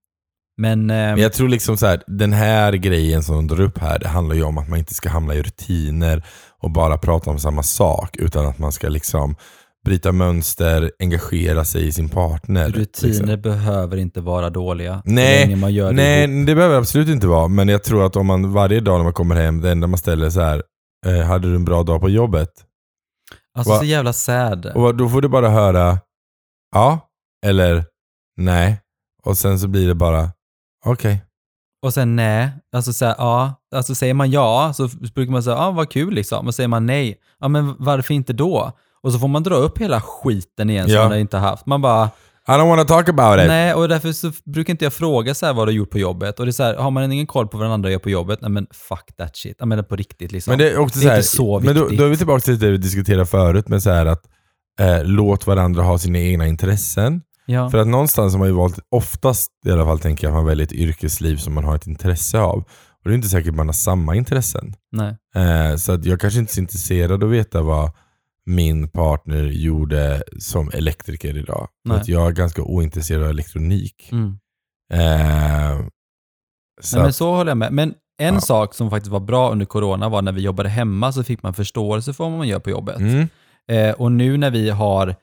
men 0.59 0.87
Men 0.87 1.19
jag 1.19 1.33
tror 1.33 1.49
liksom 1.49 1.77
så 1.77 1.87
här, 1.87 2.03
den 2.07 2.33
här 2.33 2.73
grejen 2.73 3.23
som 3.23 3.35
de 3.35 3.47
drar 3.47 3.61
upp 3.65 3.79
här, 3.79 3.99
det 3.99 4.09
handlar 4.09 4.35
ju 4.35 4.43
om 4.43 4.59
att 4.59 4.69
man 4.69 4.79
inte 4.79 4.95
ska 4.95 5.09
hamna 5.09 5.35
i 5.35 5.43
rutiner 5.43 6.25
och 6.61 6.71
bara 6.71 6.99
prata 6.99 7.31
om 7.31 7.39
samma 7.39 7.63
sak, 7.63 8.17
utan 8.17 8.47
att 8.47 8.59
man 8.59 8.73
ska 8.73 8.89
liksom 8.89 9.37
bryta 9.85 10.13
mönster, 10.13 10.91
engagera 10.99 11.65
sig 11.65 11.87
i 11.87 11.93
sin 11.93 12.09
partner. 12.09 12.69
rutiner 12.69 13.13
liksom. 13.13 13.41
behöver 13.43 13.97
inte 13.97 14.21
vara 14.21 14.51
dåliga. 14.51 15.03
Nej, 15.05 15.47
det 15.47 15.93
Nej, 15.93 16.25
ihop. 16.25 16.47
det 16.47 16.55
behöver 16.55 16.75
det 16.75 16.79
absolut 16.79 17.09
inte 17.09 17.27
vara. 17.27 17.49
Men 17.49 17.69
jag 17.69 17.85
tror 17.85 18.07
att 18.07 18.17
om 18.17 18.27
man 18.27 18.53
varje 18.53 18.81
dag 18.81 18.97
när 18.99 19.05
man 19.05 19.13
kommer 19.13 19.35
hem, 19.35 19.61
det 19.61 19.71
enda 19.71 19.87
man 19.87 19.99
ställer 19.99 20.27
är 20.27 20.31
så 20.31 20.41
här, 20.41 20.63
eh, 21.07 21.21
hade 21.27 21.49
du 21.49 21.55
en 21.55 21.65
bra 21.65 21.83
dag 21.83 22.01
på 22.01 22.09
jobbet? 22.11 22.49
Alltså 23.59 23.73
Va- 23.73 23.79
så 23.79 23.85
jävla 23.85 24.13
sad. 24.13 24.67
Och 24.67 24.95
då 24.97 25.09
får 25.09 25.21
du 25.23 25.29
bara 25.29 25.49
höra 25.49 25.99
ja 26.75 27.01
eller 27.47 27.85
nej. 28.37 28.81
Och 29.23 29.39
sen 29.39 29.59
så 29.59 29.69
blir 29.69 29.89
det 29.89 29.95
bara 29.95 30.31
okej. 30.85 31.23
Och 31.83 31.95
sen 31.95 32.17
nej, 32.17 32.51
alltså 32.77 32.93
så 32.93 33.05
här, 33.05 33.15
ja, 33.19 33.55
alltså 33.75 33.95
säger 33.95 34.15
man 34.15 34.31
ja 34.31 34.73
så 34.75 34.89
brukar 35.15 35.33
man 35.33 35.43
säga 35.43 35.57
ja 35.57 35.71
vad 35.71 35.91
kul 35.91 36.15
liksom. 36.15 36.47
Och 36.47 36.55
säger 36.55 36.69
man 36.69 36.87
nej, 36.87 37.17
ja 37.41 37.49
men 37.49 37.75
varför 37.79 38.15
inte 38.15 38.33
då? 38.33 38.73
Och 39.03 39.13
så 39.13 39.19
får 39.19 39.29
man 39.29 39.43
dra 39.43 39.55
upp 39.55 39.79
hela 39.79 40.01
skiten 40.01 40.71
igen 40.71 40.87
Ja. 40.89 41.01
som 41.03 41.09
man 41.09 41.19
inte 41.19 41.37
haft. 41.39 41.67
Man 41.67 41.83
bara, 41.83 42.11
I 42.49 42.51
don't 42.51 42.69
wanna 42.69 42.85
talk 42.85 43.09
about 43.09 43.41
it. 43.41 43.47
nej 43.47 43.75
och 43.75 43.89
därför 43.89 44.13
så 44.13 44.33
brukar 44.45 44.71
inte 44.71 44.85
jag 44.85 44.93
fråga 44.93 45.35
så 45.35 45.47
här 45.47 45.53
vad 45.53 45.67
du 45.67 45.73
har 45.73 45.77
gjort 45.77 45.91
på 45.91 45.99
jobbet. 45.99 46.41
Och 46.41 46.47
det 46.47 46.51
är 46.51 46.53
så 46.53 46.63
här, 46.63 46.75
har 46.75 46.91
man 46.91 47.13
ingen 47.13 47.27
koll 47.27 47.49
på 47.49 47.57
vad 47.59 47.65
den 47.67 47.73
andra 47.73 47.91
gör 47.91 47.99
på 47.99 48.11
jobbet, 48.11 48.41
nej 48.43 48.51
men 48.51 48.67
fuck 48.73 49.17
that 49.17 49.37
shit. 49.37 49.57
Jag 49.59 49.69
menar 49.69 49.83
på 49.83 49.97
riktigt 49.97 50.33
liksom. 50.33 50.51
Men 50.51 50.59
det 50.59 50.71
är 50.71 50.79
också 50.79 50.99
Det 51.01 51.05
är 51.05 51.07
så 51.07 51.11
här, 51.11 51.17
inte 51.17 51.29
så 51.29 51.61
Men 51.61 51.75
då, 51.75 51.81
viktigt. 51.83 51.99
då 51.99 52.05
är 52.05 52.09
vi 52.09 52.17
tillbaka 52.17 52.41
till 52.41 52.59
det 52.59 52.71
vi 52.71 52.77
diskuterade 52.77 53.27
förut, 53.27 53.69
med 53.69 53.83
så 53.83 53.91
att 53.91 54.23
eh, 54.81 55.05
låt 55.05 55.47
varandra 55.47 55.83
ha 55.83 55.99
sina 55.99 56.19
egna 56.19 56.47
intressen. 56.47 57.23
Ja. 57.49 57.71
För 57.71 57.79
att 57.79 57.87
någonstans 57.87 58.33
har 58.33 58.39
man 58.39 58.49
ju 58.49 58.55
valt, 58.55 58.79
oftast 58.91 59.51
i 59.67 59.71
alla 59.71 59.85
fall 59.85 59.99
tänker 59.99 60.27
jag, 60.27 60.31
att 60.33 60.37
man 60.37 60.45
väljer 60.47 60.67
ett 60.67 60.73
yrkesliv 60.73 61.37
som 61.37 61.55
man 61.55 61.65
har 61.65 61.77
ett 61.77 61.87
intresse 61.87 62.39
av. 62.39 62.59
Och 62.59 63.05
det 63.05 63.11
är 63.11 63.15
inte 63.15 63.29
säkert 63.29 63.49
att 63.51 63.57
man 63.57 63.67
har 63.69 63.73
samma 63.73 64.15
intressen. 64.15 64.75
Eh, 65.35 65.77
så 65.77 65.93
att 65.93 66.05
jag 66.05 66.21
kanske 66.21 66.41
inte 66.41 66.51
är 66.51 66.55
så 66.55 66.61
intresserad 66.61 67.23
av 67.23 67.29
att 67.29 67.35
veta 67.35 67.63
vad 67.63 67.91
min 68.47 68.89
partner 68.89 69.43
gjorde 69.43 70.23
som 70.39 70.71
elektriker 70.75 71.37
idag. 71.37 71.69
För 71.87 71.93
Nej. 71.95 72.01
att 72.01 72.09
jag 72.09 72.27
är 72.27 72.33
ganska 72.33 72.63
ointresserad 72.63 73.23
av 73.23 73.31
elektronik. 73.31 74.09
Mm. 74.13 74.39
Eh, 74.93 75.87
så 76.81 76.97
Nej, 76.97 77.03
men 77.05 77.13
så 77.13 77.35
håller 77.35 77.51
jag 77.51 77.59
med. 77.59 77.73
Men 77.73 77.95
en 78.21 78.35
Ja. 78.35 78.41
sak 78.41 78.75
som 78.75 78.91
faktiskt 78.91 79.13
var 79.13 79.21
bra 79.21 79.51
under 79.53 79.67
corona 79.67 80.09
var 80.09 80.23
när 80.23 80.33
vi 80.33 80.41
jobbade 80.41 80.69
hemma 80.69 81.13
så 81.13 81.25
fick 81.25 81.43
man 81.43 81.55
förståelse 81.55 82.13
för 82.13 82.25
vad 82.25 82.33
man 82.39 82.49
gör 82.49 82.59
på 82.61 82.71
jobbet. 82.71 82.99
mm, 82.99 83.29
Eh, 83.71 83.91
och 83.95 84.13
nu 84.13 84.37
när 84.37 84.51
vi 84.51 84.71
har, 84.71 85.15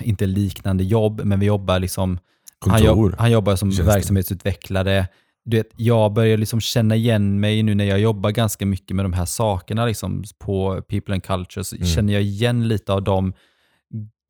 inte 0.00 0.26
liknande 0.26 0.84
jobb, 0.84 1.20
men 1.24 1.40
vi 1.40 1.46
jobbar 1.46 1.78
liksom, 1.80 2.18
han, 2.66 2.82
jobb, 2.84 3.14
han 3.18 3.30
jobbar 3.30 3.56
som 3.56 3.70
verksamhetsutvecklare. 3.70 5.06
Du 5.44 5.56
vet, 5.56 5.68
jag 5.76 6.12
börjar 6.12 6.36
liksom 6.36 6.60
känna 6.60 6.96
igen 6.96 7.40
mig 7.40 7.62
nu 7.62 7.74
när 7.74 7.84
jag 7.84 8.00
jobbar 8.00 8.30
ganska 8.30 8.66
mycket 8.66 8.96
med 8.96 9.04
de 9.04 9.12
här 9.12 9.24
sakerna 9.24 9.86
liksom, 9.86 10.24
på 10.38 10.82
People 10.88 11.14
and 11.14 11.24
Culture, 11.24 11.64
så 11.64 11.76
Mm. 11.76 11.88
känner 11.88 12.12
jag 12.12 12.22
igen 12.22 12.68
lite 12.68 12.92
av 12.92 13.02
de 13.02 13.32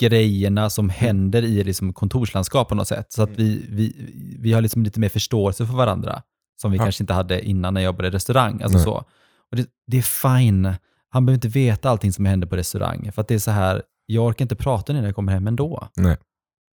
grejerna 0.00 0.70
som 0.70 0.88
händer 0.88 1.42
i 1.42 1.64
liksom 1.64 1.92
kontorslandskap 1.92 2.68
på 2.68 2.74
något 2.74 2.88
sätt. 2.88 3.12
Så 3.12 3.22
att 3.22 3.28
Mm. 3.28 3.40
vi, 3.44 3.66
vi, 3.68 3.94
vi 4.40 4.52
har 4.52 4.60
liksom 4.60 4.82
lite 4.82 5.00
mer 5.00 5.08
förståelse 5.08 5.66
för 5.66 5.74
varandra, 5.74 6.22
som 6.60 6.70
vi 6.70 6.76
Ja. 6.78 6.84
kanske 6.84 7.02
inte 7.02 7.12
hade 7.14 7.46
innan 7.46 7.74
när 7.74 7.80
jag 7.80 7.86
jobbade 7.88 8.08
i 8.08 8.10
restaurang. 8.10 8.62
Alltså 8.62 8.78
Nej. 8.78 8.84
så. 8.84 8.92
Och 9.50 9.56
det, 9.56 9.66
det 9.86 9.98
är 9.98 10.38
fine. 10.38 10.74
Han 11.10 11.26
behöver 11.26 11.36
inte 11.36 11.48
veta 11.58 11.90
allting 11.90 12.12
som 12.12 12.24
händer 12.26 12.46
på 12.46 12.56
restaurang. 12.56 13.12
För 13.12 13.22
att 13.22 13.28
det 13.28 13.34
är 13.34 13.38
så 13.38 13.50
här, 13.50 13.82
jag 14.06 14.24
orkar 14.24 14.44
inte 14.44 14.56
prata 14.56 14.92
när 14.92 15.04
jag 15.04 15.14
kommer 15.14 15.32
hem 15.32 15.46
ändå. 15.46 15.88
Nej. 15.96 16.16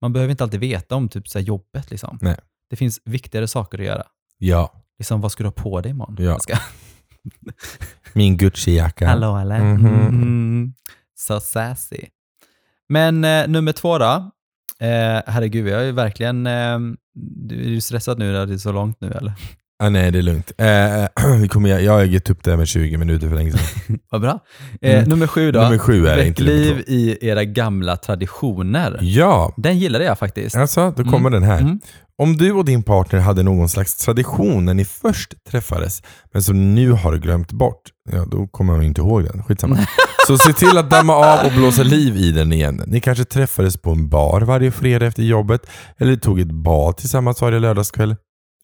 Man 0.00 0.12
behöver 0.12 0.30
inte 0.30 0.44
alltid 0.44 0.61
veta 0.61 0.97
om 0.97 1.08
typ 1.08 1.28
så 1.28 1.38
jobbet. 1.38 1.90
Liksom. 1.90 2.18
Nej. 2.20 2.37
Det 2.70 2.76
finns 2.76 3.00
viktigare 3.04 3.49
saker 3.49 3.78
att 3.78 3.85
göra. 3.85 4.04
Ja, 4.38 4.73
Liksom, 4.99 5.20
vad 5.20 5.32
ska 5.32 5.42
du 5.42 5.47
ha 5.47 5.52
på 5.52 5.80
dig 5.80 5.90
imorgon? 5.90 6.16
Ja. 6.18 6.25
Jag 6.25 6.42
Ska... 6.42 6.58
Min 8.12 8.37
Gucci-jacka. 8.37 9.06
Hallå 9.06 9.37
eller? 9.37 9.61
Mhm. 9.61 9.87
Mm. 10.08 10.75
So 11.18 11.40
sassy. 11.40 12.04
Men 12.88 13.25
eh, 13.25 13.49
nummer 13.49 13.73
två 13.73 13.99
då. 13.99 14.30
Eh, 14.78 15.23
herregud, 15.26 15.73
har 15.75 15.82
ju 15.82 15.92
verkligen... 15.92 16.47
Eh, 16.47 16.78
du, 17.14 17.76
är 17.76 17.80
stressad 17.80 18.18
nu 18.18 18.32
när 18.32 18.47
det 18.47 18.54
är 18.54 18.58
så 18.58 18.73
långt 18.73 19.00
nu 19.00 19.12
eller? 19.12 19.32
Ah, 19.82 19.88
nej, 19.88 20.11
det 20.11 20.18
är 20.18 20.23
lugnt. 20.23 20.52
Eh, 20.58 21.37
vi 21.40 21.49
kommer, 21.49 21.78
jag 21.78 21.92
har 21.92 22.04
gett 22.04 22.30
upp 22.30 22.44
det 22.44 22.50
här 22.50 22.58
med 22.58 22.68
20 22.68 22.97
minuter 22.97 23.28
för 23.28 23.37
länge 23.37 23.52
sedan. 23.52 23.99
Vad 24.11 24.20
bra. 24.20 24.38
Eh, 24.82 24.94
Mm. 24.99 25.08
nummer 25.08 25.26
sju 25.26 25.52
då. 25.52 25.61
Nummer 25.62 25.78
sju 25.78 26.06
är 26.06 26.16
Väck 26.16 26.26
inte 26.26 26.42
liv 26.42 26.85
i 26.87 27.18
era 27.28 27.44
gamla 27.44 27.97
traditioner. 27.97 28.99
Ja, 29.02 29.54
Den 29.56 29.78
gillade 29.78 30.04
jag 30.04 30.18
faktiskt. 30.18 30.56
alltså 30.56 30.90
då 30.97 31.04
kommer 31.04 31.30
den 31.30 31.42
här. 31.42 31.61
Mm. 31.61 31.80
Om 32.23 32.37
du 32.37 32.52
och 32.52 32.64
din 32.64 32.82
partner 32.82 33.20
hade 33.20 33.42
någon 33.42 33.68
slags 33.68 33.97
tradition 33.97 34.64
när 34.64 34.75
ni 34.75 34.85
först 34.85 35.35
träffades, 35.50 36.02
men 36.32 36.42
som 36.42 36.75
nu 36.75 36.90
har 36.92 37.16
glömt 37.16 37.52
bort, 37.52 37.82
ja 38.12 38.25
då 38.30 38.47
kommer 38.47 38.73
man 38.73 38.82
inte 38.82 39.00
ihåg 39.00 39.25
den. 39.25 39.44
Skitsamma. 39.44 39.78
Så 40.26 40.38
se 40.38 40.52
till 40.52 40.78
att 40.78 40.90
damma 40.90 41.14
av 41.14 41.47
och 41.47 41.52
blåsa 41.52 41.82
liv 41.82 42.16
i 42.16 42.32
den 42.32 42.52
igen. 42.52 42.82
Ni 42.87 43.00
kanske 43.00 43.25
träffades 43.25 43.76
på 43.76 43.90
en 43.90 44.08
bar 44.08 44.40
varje 44.40 44.70
fredag 44.70 45.06
efter 45.06 45.23
jobbet, 45.23 45.61
eller 45.99 46.16
tog 46.16 46.40
ett 46.40 46.50
bad 46.52 46.97
tillsammans 46.97 47.40
varje 47.42 47.58
lördagskväll. 47.58 48.16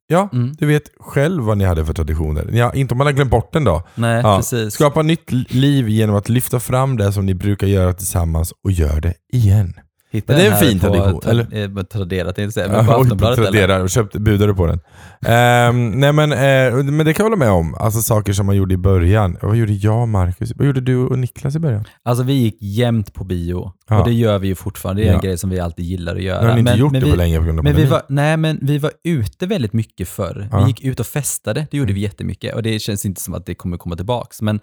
Ja, 0.07 0.29
Mm. 0.33 0.53
du 0.59 0.67
vet 0.67 0.83
själv 1.01 1.43
vad 1.43 1.59
ni 1.59 1.65
hade 1.65 1.85
för 1.85 1.93
traditioner. 1.93 2.49
Ja, 2.53 2.73
inte 2.75 2.95
om 2.95 2.99
man 2.99 3.07
har 3.07 3.13
glömt 3.13 3.31
bort 3.31 3.53
den 3.53 3.65
då. 3.65 3.83
Nej, 3.95 4.21
Ja, 4.23 4.37
precis. 4.37 4.75
Skapa 4.75 5.03
nytt 5.03 5.33
liv 5.53 5.89
genom 5.89 6.17
att 6.17 6.29
lyfta 6.29 6.61
fram 6.61 6.97
det 6.97 7.13
som 7.13 7.27
ni 7.27 7.35
brukar 7.35 7.67
göra 7.67 7.93
tillsammans 7.93 8.53
och 8.65 8.71
gör 8.73 9.01
det 9.01 9.15
igen. 9.33 9.75
Hitta 10.11 10.33
det 10.37 10.47
är 10.47 10.51
en 10.51 10.57
fin 10.59 10.81
tradition, 10.81 11.21
tra- 11.21 11.31
eller? 11.31 11.63
eh, 11.63 11.69
på 11.75 11.85
Tradera, 11.85 12.25
tänkte 12.25 12.43
jag 12.43 12.53
säga. 12.53 12.69
Men 12.69 12.87
på 12.87 12.93
Aftonbladet 12.93 13.39
eller? 13.39 13.51
Tradera. 13.67 13.89
Köpte, 13.89 14.21
budade 14.21 14.47
du 14.53 14.55
på 14.55 14.67
den? 14.67 14.81
Ehm, 15.27 15.91
nej 15.91 16.13
men, 16.13 16.33
eh, 16.33 16.85
men 16.85 17.07
det 17.07 17.15
kan 17.15 17.25
jag 17.25 17.31
hålla 17.31 17.37
med 17.45 17.51
om. 17.51 17.75
Alltså 17.75 18.03
saker 18.03 18.33
som 18.33 18.47
man 18.47 18.57
gjorde 18.57 18.75
i 18.75 18.77
början. 18.77 19.37
Vad 19.43 19.57
gjorde 19.57 19.73
jag 19.73 20.01
och 20.03 20.09
Marcus? 20.09 20.53
Vad 20.57 20.67
gjorde 20.67 20.81
du 20.81 20.97
och 20.97 21.19
Niklas 21.19 21.57
i 21.57 21.59
början? 21.59 21.85
Alltså 22.03 22.25
vi 22.25 22.33
gick 22.33 22.57
jämt 22.61 23.15
på 23.15 23.25
bio. 23.25 23.73
Ja. 23.89 23.99
Och 24.01 24.07
det 24.09 24.13
gör 24.15 24.39
vi 24.39 24.49
ju 24.49 24.55
fortfarande. 24.55 25.03
Det 25.03 25.09
är 25.09 25.11
Ja. 25.11 25.15
en 25.19 25.21
grej 25.25 25.39
som 25.39 25.51
vi 25.51 25.61
alltid 25.61 25.85
gillar 25.85 26.17
att 26.17 26.23
göra. 26.23 26.41
Det 26.41 26.47
har 26.47 26.55
ni 26.55 26.61
inte 26.61 26.73
men, 26.73 26.81
gjort 26.81 26.93
men 26.93 27.01
det 27.01 27.07
vi, 27.07 27.13
på 27.13 27.19
länge 27.19 27.39
på 27.39 27.45
grund 27.45 27.59
av 27.59 27.65
men 27.65 27.77
vi 27.77 27.85
var, 27.85 28.03
Nej, 28.09 28.37
men 28.37 28.59
vi 28.63 28.79
var 28.79 28.93
ute 29.05 29.47
väldigt 29.47 29.73
mycket 29.73 30.09
förr. 30.09 30.49
Ja. 30.51 30.57
Mm. 30.57 30.65
Vi 30.67 30.71
gick 30.71 30.85
ut 30.85 31.01
och 31.01 31.07
festade, 31.07 31.67
det 31.71 31.77
gjorde 31.77 31.93
vi 31.93 32.01
jättemycket. 32.01 32.55
Och 32.55 32.63
det 32.63 32.79
känns 32.79 33.05
inte 33.05 33.21
som 33.21 33.35
att 33.35 33.47
det 33.47 33.55
kommer 33.55 33.77
komma 33.77 33.97
tillbaks. 33.97 34.43
Men 34.43 34.61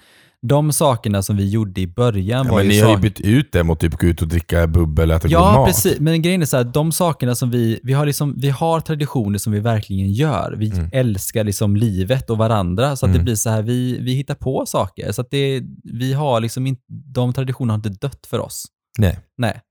de 0.48 0.72
sakerna 0.72 1.22
som 1.22 1.38
vi 1.38 1.50
gjorde 1.50 1.82
i 1.82 1.88
början 1.88 2.46
Ja, 2.46 2.52
var 2.52 2.58
men 2.60 2.66
ju 2.66 2.72
ni 2.72 2.80
har 2.82 2.92
ju 2.92 2.98
bytt 2.98 3.20
ut 3.20 3.52
det 3.52 3.64
mot 3.64 3.80
typ 3.80 3.94
gå 3.98 4.08
ut 4.08 4.22
och 4.22 4.28
dricka 4.28 4.68
bubbel, 4.68 5.12
äta 5.12 5.28
god 5.28 5.32
Ja, 5.32 5.54
mat. 5.54 5.68
precis. 5.68 6.00
Men 6.00 6.22
grejen 6.22 6.42
är 6.42 6.46
så 6.46 6.58
här, 6.58 6.64
de 6.64 6.92
sakerna 6.92 7.36
som 7.36 7.52
vi, 7.52 7.80
vi 7.84 7.94
har, 7.94 8.06
liksom, 8.06 8.36
vi 8.38 8.50
har 8.50 8.80
traditioner 8.80 9.38
som 9.38 9.54
vi 9.54 9.60
verkligen 9.60 10.12
gör. 10.12 10.51
Vi 10.54 10.72
Mm. 10.72 10.90
älskar 10.94 11.44
liksom 11.44 11.76
livet 11.76 12.30
och 12.30 12.38
varandra, 12.38 12.96
så 12.96 13.06
att 13.06 13.12
det 13.12 13.16
Mm. 13.18 13.26
blir 13.26 13.36
så 13.36 13.50
här, 13.50 13.62
vi, 13.62 13.98
vi 14.02 14.14
hittar 14.14 14.36
på 14.36 14.66
saker. 14.66 15.12
Så 15.12 15.22
att 15.22 15.32
det, 15.32 15.62
vi 15.84 16.14
har 16.14 16.40
liksom 16.40 16.68
inte, 16.68 16.82
de 16.88 17.34
traditionerna 17.34 17.74
har 17.74 17.78
inte 17.78 17.90
dött 18.08 18.26
för 18.30 18.40
oss. 18.40 18.66
Nej. 19.00 19.20
Nej. 19.38 19.62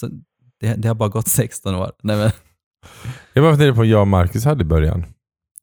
Så 0.00 0.08
det, 0.60 0.74
det 0.74 0.88
har 0.88 0.94
bara 0.94 1.08
gått 1.08 1.28
16 1.28 1.74
år. 1.74 1.92
Nej, 2.02 2.16
men, 2.16 2.30
Jag 3.32 3.44
bara 3.44 3.52
funderade 3.52 3.72
på 3.72 3.78
vad 3.78 3.86
jag 3.86 4.00
och 4.00 4.08
Marcus 4.08 4.44
hade 4.44 4.62
i 4.62 4.64
början. 4.64 5.04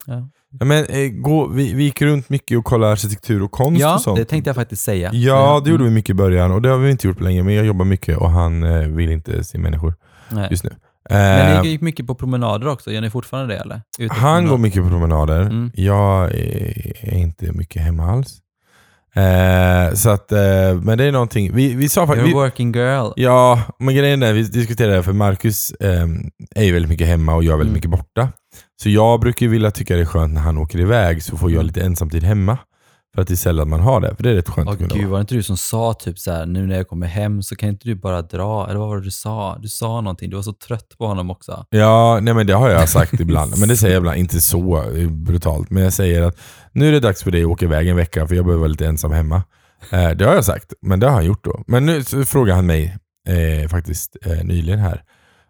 ja, 0.06 0.30
Ja, 0.60 0.66
men, 0.66 0.86
eh, 0.86 1.10
gå, 1.10 1.48
vi, 1.48 1.74
vi 1.74 1.84
gick 1.84 2.02
runt 2.02 2.30
mycket 2.30 2.58
och 2.58 2.66
kollade 2.66 2.92
arkitektur 2.92 3.44
och 3.44 3.52
konst 3.52 3.82
ja 3.82 3.96
och 3.96 4.02
sånt. 4.02 4.18
det 4.18 4.26
tänkte 4.26 4.50
jag 4.50 4.56
faktiskt 4.56 4.84
säga. 4.84 5.10
Ja, 5.14 5.62
det 5.66 5.70
gjorde 5.70 5.84
Mm. 5.84 5.94
vi 5.94 5.96
mycket 5.96 6.10
i 6.10 6.14
början 6.14 6.52
och 6.52 6.62
det 6.62 6.70
har 6.70 6.78
vi 6.78 6.92
inte 6.92 7.08
gjort 7.08 7.18
på 7.18 7.24
länge. 7.24 7.44
Men 7.44 7.54
jag 7.54 7.66
jobbar 7.66 7.86
mycket 7.86 8.18
och 8.18 8.30
han 8.32 8.64
eh, 8.64 8.88
vill 8.88 9.12
inte 9.12 9.44
se 9.44 9.58
människor 9.58 9.96
Nej. 10.32 10.48
just 10.52 10.64
nu. 10.64 10.70
Men 11.10 11.56
Eh, 11.56 11.62
ni 11.62 11.68
gick 11.70 11.82
mycket 11.82 12.08
på 12.08 12.16
promenader 12.16 12.68
också, 12.68 12.92
gör 12.92 13.02
ni 13.02 13.10
fortfarande 13.10 13.54
det 13.54 13.60
eller? 13.60 13.82
Ute 14.00 14.14
Han 14.16 14.48
går 14.48 14.58
mycket 14.58 14.84
på 14.84 14.90
promenader. 14.90 15.42
Mm. 15.42 15.72
Jag 15.74 16.32
är, 16.36 17.14
inte 17.14 17.52
mycket 17.52 17.82
hemma 17.82 18.12
alls. 18.12 18.38
Eh, 19.16 19.94
så 19.96 20.10
att, 20.10 20.32
eh, 20.32 20.40
men 20.82 20.98
det 20.98 21.04
är 21.04 21.12
någonting, 21.12 21.54
vi, 21.56 21.74
vi 21.74 21.90
sa 21.90 22.02
You're 22.04 22.08
faktiskt... 22.08 22.26
a 22.26 22.28
Vi, 22.28 22.34
working 22.34 22.74
girl. 22.74 23.12
ja, 23.16 23.62
men 23.80 23.96
grejen 23.96 24.24
är, 24.24 24.34
vi 24.34 24.44
diskuterade 24.44 24.96
det 24.96 25.04
för 25.04 25.14
Marcus 25.14 25.72
eh, 25.72 26.08
är 26.56 26.64
ju 26.64 26.72
väldigt 26.74 26.90
mycket 26.90 27.08
hemma 27.08 27.36
och 27.36 27.44
jag 27.44 27.54
är 27.54 27.58
väldigt 27.58 27.68
Mm. 27.68 27.74
mycket 27.74 27.90
borta. 27.92 28.30
Så 28.84 28.90
jag 28.90 29.20
brukar 29.20 29.48
vilja 29.48 29.72
tycka 29.72 29.96
det 29.96 30.02
är 30.02 30.06
skönt 30.06 30.34
när 30.34 30.42
han 30.42 30.58
åker 30.58 30.80
iväg 30.80 31.24
så 31.24 31.38
får 31.38 31.50
jag 31.52 31.56
Mm. 31.56 31.68
lite 31.68 31.82
ensamtid 31.82 32.24
hemma. 32.24 32.58
För 33.18 33.22
att 33.22 33.28
det 33.28 33.34
är 33.34 33.36
sällan 33.36 33.70
man 33.70 33.80
har 33.80 34.02
det, 34.02 34.16
för 34.16 34.24
det 34.24 34.30
är 34.30 34.34
rätt 34.34 34.50
skönt 34.50 34.68
Åh 34.68 34.74
att 34.74 34.80
kunna 34.80 34.96
gud, 34.96 35.10
var 35.10 35.18
det 35.18 35.22
inte 35.22 35.36
du 35.36 35.44
som 35.44 35.58
sa 35.58 35.94
typ 35.94 36.20
så 36.20 36.32
här, 36.32 36.46
nu 36.46 36.68
när 36.68 36.76
jag 36.76 36.88
kommer 36.88 37.08
hem 37.08 37.44
så 37.44 37.56
kan 37.56 37.70
inte 37.70 37.88
du 37.88 37.96
bara 37.96 38.22
dra? 38.22 38.68
Eller 38.70 38.80
vad 38.80 38.88
var 38.90 38.98
det 38.98 39.04
du 39.04 39.12
sa? 39.12 39.58
Du 39.62 39.68
sa 39.68 40.02
någonting, 40.02 40.30
du 40.30 40.36
var 40.36 40.44
så 40.44 40.54
trött 40.54 40.98
på 40.98 41.08
honom 41.08 41.32
också. 41.32 41.66
Ja, 41.70 42.20
nej 42.22 42.34
men 42.34 42.48
det 42.48 42.54
har 42.54 42.70
jag 42.70 42.90
sagt 42.90 43.20
ibland. 43.20 43.60
Men 43.60 43.70
det 43.70 43.78
säger 43.78 43.94
jag 43.94 44.02
ibland, 44.02 44.18
inte 44.18 44.42
så 44.42 44.84
brutalt. 45.10 45.70
Men 45.70 45.84
jag 45.84 45.94
säger 45.94 46.22
att 46.22 46.38
nu 46.72 46.88
är 46.88 46.92
det 46.92 47.00
dags 47.00 47.24
för 47.24 47.32
dig 47.32 47.44
att 47.44 47.50
åka 47.50 47.66
iväg 47.66 47.88
en 47.88 47.96
vecka 47.96 48.28
för 48.28 48.36
jag 48.36 48.46
behöver 48.46 48.60
vara 48.60 48.72
lite 48.72 48.88
ensam 48.88 49.12
hemma. 49.12 49.44
Eh, 49.92 50.10
det 50.10 50.26
har 50.26 50.36
jag 50.36 50.46
sagt, 50.46 50.74
men 50.82 51.00
det 51.00 51.08
har 51.08 51.14
han 51.14 51.26
gjort 51.26 51.44
då. 51.44 51.64
Men 51.68 51.86
nu 51.86 52.04
frågar 52.04 52.56
han 52.56 52.66
mig 52.66 52.98
eh, 53.28 53.70
faktiskt 53.70 54.18
eh, 54.26 54.44
nyligen 54.44 54.80
här 54.80 55.04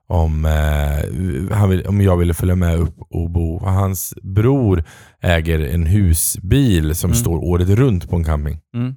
om, 0.09 0.45
eh, 0.45 1.57
han 1.57 1.69
vill, 1.69 1.85
om 1.87 2.01
jag 2.01 2.17
ville 2.17 2.33
följa 2.33 2.55
med 2.55 2.79
upp 2.79 2.95
och 3.09 3.31
bo. 3.31 3.59
Hans 3.59 4.13
bror 4.21 4.83
äger 5.21 5.59
en 5.59 5.85
husbil 5.85 6.95
som 6.95 7.07
Mm. 7.09 7.15
står 7.15 7.37
året 7.37 7.69
runt 7.69 8.09
på 8.09 8.15
en 8.15 8.23
camping. 8.23 8.59
Mm. 8.75 8.95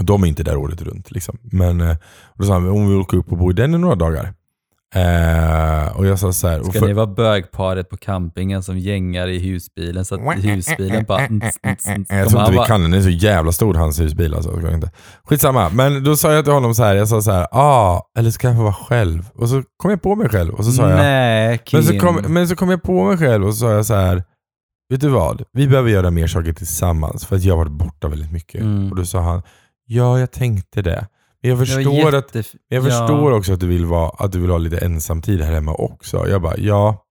De 0.00 0.22
är 0.22 0.26
inte 0.26 0.42
där 0.42 0.56
året 0.56 0.82
runt. 0.82 1.10
Liksom. 1.10 1.38
Men 1.42 1.80
eh, 1.80 1.96
då 2.34 2.44
sa 2.44 2.52
han 2.52 2.68
om 2.68 2.88
vi 2.88 2.94
åka 2.94 3.16
upp 3.16 3.32
och 3.32 3.38
bo 3.38 3.50
i 3.50 3.54
den 3.54 3.74
i 3.74 3.78
några 3.78 3.94
dagar. 3.94 4.34
Eh, 4.94 5.96
och 5.96 6.06
jag 6.06 6.18
sa 6.18 6.32
så 6.32 6.48
här, 6.48 6.62
Ska 6.62 6.72
för- 6.78 6.86
ni 6.86 6.92
vara 6.92 7.06
bögparet 7.06 7.88
på 7.88 7.96
campingen 7.96 8.62
som 8.62 8.78
gängar 8.78 9.28
i 9.28 9.38
husbilen 9.38 10.04
så 10.04 10.14
att 10.14 10.44
husbilen 10.44 11.04
bara... 11.04 11.20
Jag 11.20 12.28
tror 12.28 12.40
inte 12.42 12.52
vi 12.52 12.58
kan 12.66 12.80
den, 12.82 12.90
den 12.90 13.00
är 13.00 13.02
så 13.02 13.10
jävla 13.10 13.52
stor 13.52 13.74
hans 13.74 14.00
husbil 14.00 14.34
alltså. 14.34 14.50
Jag 14.50 14.60
ska 14.62 14.74
inte. 14.74 14.90
Skitsamma, 15.24 15.70
men 15.70 16.04
då 16.04 16.16
sa 16.16 16.32
jag 16.32 16.44
till 16.44 16.52
honom 16.54 16.74
så 16.74 16.84
här, 16.84 16.94
jag 16.94 17.08
sa 17.08 17.22
så 17.22 17.30
här, 17.32 17.46
ah, 17.50 18.02
eller 18.18 18.30
ska 18.30 18.48
jag 18.48 18.56
få 18.56 18.62
vara 18.62 18.72
själv? 18.72 19.30
Och 19.34 19.48
så 19.48 19.62
kom 19.76 19.90
jag 19.90 20.02
på 20.02 20.16
mig 20.16 20.28
själv 20.28 20.54
och 20.54 20.64
så 20.64 20.72
sa 20.72 20.90
jag, 20.90 20.98
Nej, 20.98 21.58
Kim. 21.58 21.78
men 21.78 21.86
så, 21.88 22.06
kom, 22.06 22.32
men 22.32 22.48
så 22.48 22.56
kom 22.56 22.70
jag 22.70 22.82
på 22.82 23.04
mig 23.04 23.18
själv 23.18 23.46
och 23.46 23.54
så 23.54 23.60
sa 23.60 23.72
jag 23.72 23.86
så 23.86 23.94
här, 23.94 24.24
vet 24.90 25.00
du 25.00 25.08
vad? 25.08 25.42
Vi 25.52 25.68
behöver 25.68 25.90
göra 25.90 26.10
mer 26.10 26.26
saker 26.26 26.52
tillsammans 26.52 27.26
för 27.26 27.36
att 27.36 27.44
jag 27.44 27.54
har 27.54 27.58
varit 27.64 27.72
borta 27.78 28.08
väldigt 28.08 28.32
mycket. 28.32 28.60
Mm. 28.60 28.90
Och 28.90 28.96
då 28.96 29.04
sa 29.04 29.20
han, 29.20 29.42
ja 29.86 30.18
jag 30.20 30.32
tänkte 30.32 30.82
det. 30.82 31.06
Jag 31.48 31.58
förstår, 31.58 32.14
att, 32.14 32.34
jag 32.34 32.44
ja. 32.68 32.82
förstår 32.82 33.32
också 33.32 33.52
att 33.52 33.60
du, 33.60 33.66
vill 33.66 33.84
vara, 33.86 34.08
att 34.18 34.32
du 34.32 34.40
vill 34.40 34.50
ha 34.50 34.58
lite 34.58 34.78
ensamtid 34.78 35.40
här 35.42 35.52
hemma 35.52 35.72
också. 35.74 36.28
Jag 36.28 36.42
bara, 36.42 36.56
ja. 36.56 37.04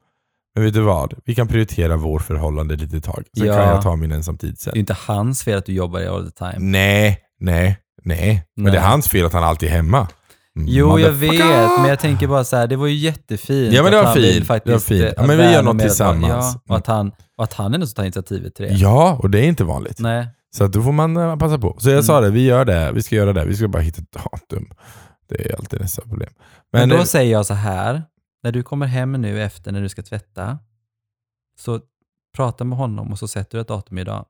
Men 0.55 0.63
vet 0.65 0.73
du 0.73 0.81
vad? 0.81 1.13
Vi 1.25 1.35
kan 1.35 1.47
prioritera 1.47 1.95
vår 1.95 2.19
förhållande 2.19 2.75
lite 2.75 3.01
tag. 3.01 3.23
Sen 3.37 3.47
Ja. 3.47 3.53
kan 3.53 3.67
jag 3.67 3.81
ta 3.81 3.95
min 3.95 4.11
ensamtid 4.11 4.59
sen. 4.59 4.73
Det 4.73 4.77
är 4.77 4.79
inte 4.79 4.95
hans 5.07 5.43
fel 5.43 5.57
att 5.57 5.65
du 5.65 5.73
jobbar 5.73 5.99
i 5.99 6.07
all 6.07 6.31
the 6.31 6.37
time. 6.37 6.53
Nej, 6.57 7.19
nej, 7.39 7.77
nej. 8.03 8.43
Men 8.55 8.63
Nej. 8.63 8.71
det 8.73 8.77
är 8.79 8.83
hans 8.89 9.07
fel 9.07 9.25
att 9.25 9.33
han 9.33 9.43
alltid 9.43 9.69
är 9.69 9.73
hemma. 9.73 10.07
Jo, 10.59 10.99
jag 10.99 11.11
vet, 11.11 11.39
men 11.79 11.89
jag 11.89 11.99
tänker 11.99 12.27
bara 12.27 12.43
så 12.43 12.55
här, 12.55 12.67
det 12.67 12.75
var 12.75 12.87
ju 12.87 12.95
jättefint. 12.95 13.73
Ja, 13.73 13.83
men 13.83 13.91
det 13.91 14.01
var 14.01 14.13
fint. 14.15 14.47
Det 14.65 14.71
var 14.71 14.79
fint. 14.79 15.03
eh, 15.05 15.11
Ja, 15.17 15.25
men 15.27 15.37
vi 15.37 15.43
gör 15.43 15.63
något 15.63 15.75
att- 15.75 15.81
tillsammans. 15.81 16.55
Ja, 16.55 16.61
och 16.69 16.75
att 16.77 16.87
han, 16.87 17.11
och 17.37 17.43
att 17.43 17.53
han 17.53 17.73
som 17.87 17.93
tar 17.95 18.03
initiativet 18.03 18.55
till 18.55 18.65
det. 18.65 18.71
Ja, 18.73 19.19
och 19.23 19.29
det 19.29 19.39
är 19.39 19.43
inte 19.43 19.63
vanligt. 19.63 19.99
Nej. 19.99 20.27
Så 20.57 20.67
då 20.67 20.83
får 20.83 20.91
man 20.91 21.17
eh, 21.17 21.35
passa 21.37 21.57
på. 21.59 21.75
Så 21.79 21.89
jag 21.89 21.93
Mm. 21.93 22.03
sa 22.03 22.21
det, 22.21 22.29
vi 22.29 22.45
gör 22.45 22.65
det, 22.65 22.91
vi 22.91 23.03
ska 23.03 23.15
göra 23.15 23.33
det. 23.33 23.45
Vi 23.45 23.55
ska 23.55 23.67
bara 23.67 23.81
hitta 23.81 24.01
ett 24.01 24.11
datum. 24.11 24.69
Det 25.29 25.45
är 25.45 25.55
alltid 25.59 25.81
nästa 25.81 26.01
problem. 26.01 26.33
Men, 26.71 26.79
Men, 26.81 26.89
då 26.89 26.95
eh, 26.95 27.03
säger 27.03 27.31
jag 27.31 27.45
så 27.45 27.53
här, 27.53 28.03
när 28.43 28.51
du 28.51 28.63
kommer 28.63 28.85
hem 28.85 29.11
nu 29.11 29.43
efter 29.43 29.71
när 29.71 29.81
du 29.81 29.89
ska 29.89 30.03
tvätta, 30.03 30.59
så 31.59 31.79
prata 32.35 32.63
med 32.63 32.77
honom 32.77 33.11
och 33.11 33.19
så 33.19 33.27
sätter 33.27 33.57
du 33.57 33.61
ett 33.61 33.67
datum 33.67 33.97
idag. 33.97 34.25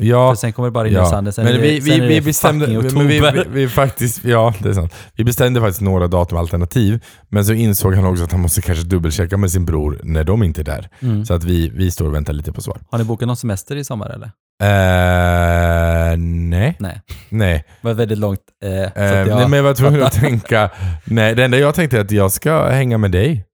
Ja, 0.00 0.30
För 0.30 0.36
sen 0.36 0.52
kommer 0.52 0.68
det 0.68 0.72
bara 0.72 0.84
rinna 0.84 0.98
ja. 0.98 1.06
i 1.06 1.10
sanden. 1.10 1.32
Sen 1.32 1.44
men 1.44 1.54
är 1.54 1.58
det, 1.58 1.62
vi, 1.62 1.80
sen 1.80 2.00
vi, 2.00 2.04
är 2.04 2.08
vi 2.08 2.20
bestämde, 2.20 2.66
men 2.66 3.08
vi, 3.08 3.20
vi, 3.20 3.44
vi 3.48 3.68
faktiskt, 3.68 4.24
ja 4.24 4.54
det 4.58 4.68
är 4.68 4.72
sant. 4.72 4.94
Vi 5.16 5.24
bestämde 5.24 5.60
faktiskt 5.60 5.80
några 5.80 6.06
datumalternativ, 6.06 7.04
men 7.28 7.44
så 7.44 7.52
insåg 7.52 7.94
han 7.94 8.04
också 8.04 8.24
att 8.24 8.32
han 8.32 8.40
måste 8.40 8.62
kanske 8.62 8.84
dubbelchecka 8.84 9.36
med 9.36 9.50
sin 9.50 9.64
bror 9.64 10.00
när 10.02 10.24
de 10.24 10.42
inte 10.42 10.60
är 10.60 10.64
där. 10.64 10.88
Mm. 11.00 11.24
Så 11.24 11.34
att 11.34 11.44
vi, 11.44 11.68
vi 11.68 11.90
står 11.90 12.06
och 12.06 12.14
väntar 12.14 12.32
lite 12.32 12.52
på 12.52 12.60
svar. 12.62 12.78
Har 12.90 12.98
ni 12.98 13.04
bokat 13.04 13.26
någon 13.26 13.36
semester 13.36 13.76
i 13.76 13.84
sommar 13.84 14.10
eller? 14.10 14.30
Eh, 14.62 16.16
nej. 16.18 16.76
Nej. 16.78 17.00
Nej. 17.28 17.64
Det 17.80 17.88
var 17.88 17.94
väldigt 17.94 18.18
långt. 18.18 18.40
Att 18.64 18.96
Eh, 18.96 19.04
jag, 19.04 19.26
nej, 19.26 19.48
men 19.48 19.52
jag 19.52 19.62
var 19.62 19.74
tvungen 19.74 20.02
att 20.02 20.12
tänka. 20.12 20.70
Nej, 21.04 21.34
det 21.34 21.44
enda 21.44 21.58
jag 21.58 21.74
tänkte 21.74 21.96
är 21.96 22.00
att 22.00 22.10
jag 22.10 22.32
ska 22.32 22.68
hänga 22.68 22.98
med 22.98 23.10
dig. 23.10 23.44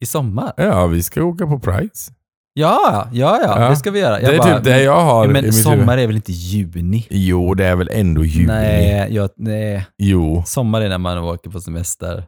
I 0.00 0.06
sommar? 0.06 0.52
Ja, 0.56 0.86
vi 0.86 1.02
ska 1.02 1.22
åka 1.22 1.46
på 1.46 1.58
Prides. 1.58 2.10
Ja, 2.58 3.08
ja, 3.12 3.40
ja, 3.42 3.60
Ja. 3.62 3.68
det 3.70 3.76
ska 3.76 3.90
vi 3.90 4.00
göra. 4.00 4.18
Det 4.20 4.26
är 4.26 4.38
bara, 4.38 4.54
typ 4.54 4.64
det 4.64 4.82
jag 4.82 5.00
har 5.00 5.24
Ja, 5.24 5.30
i 5.30 5.32
men 5.32 5.44
mitt 5.44 5.62
sommar 5.62 5.76
huvud. 5.76 5.98
är 5.98 6.06
väl 6.06 6.16
inte 6.16 6.32
juni? 6.32 7.06
Jo, 7.10 7.54
det 7.54 7.66
är 7.66 7.76
väl 7.76 7.88
ändå 7.92 8.24
juni. 8.24 8.46
Nej, 8.46 9.08
jag, 9.10 9.30
nej, 9.36 9.86
Jo. 9.98 10.42
sommar 10.46 10.80
är 10.80 10.88
när 10.88 10.98
man 10.98 11.18
åker 11.18 11.50
på 11.50 11.60
semester. 11.60 12.24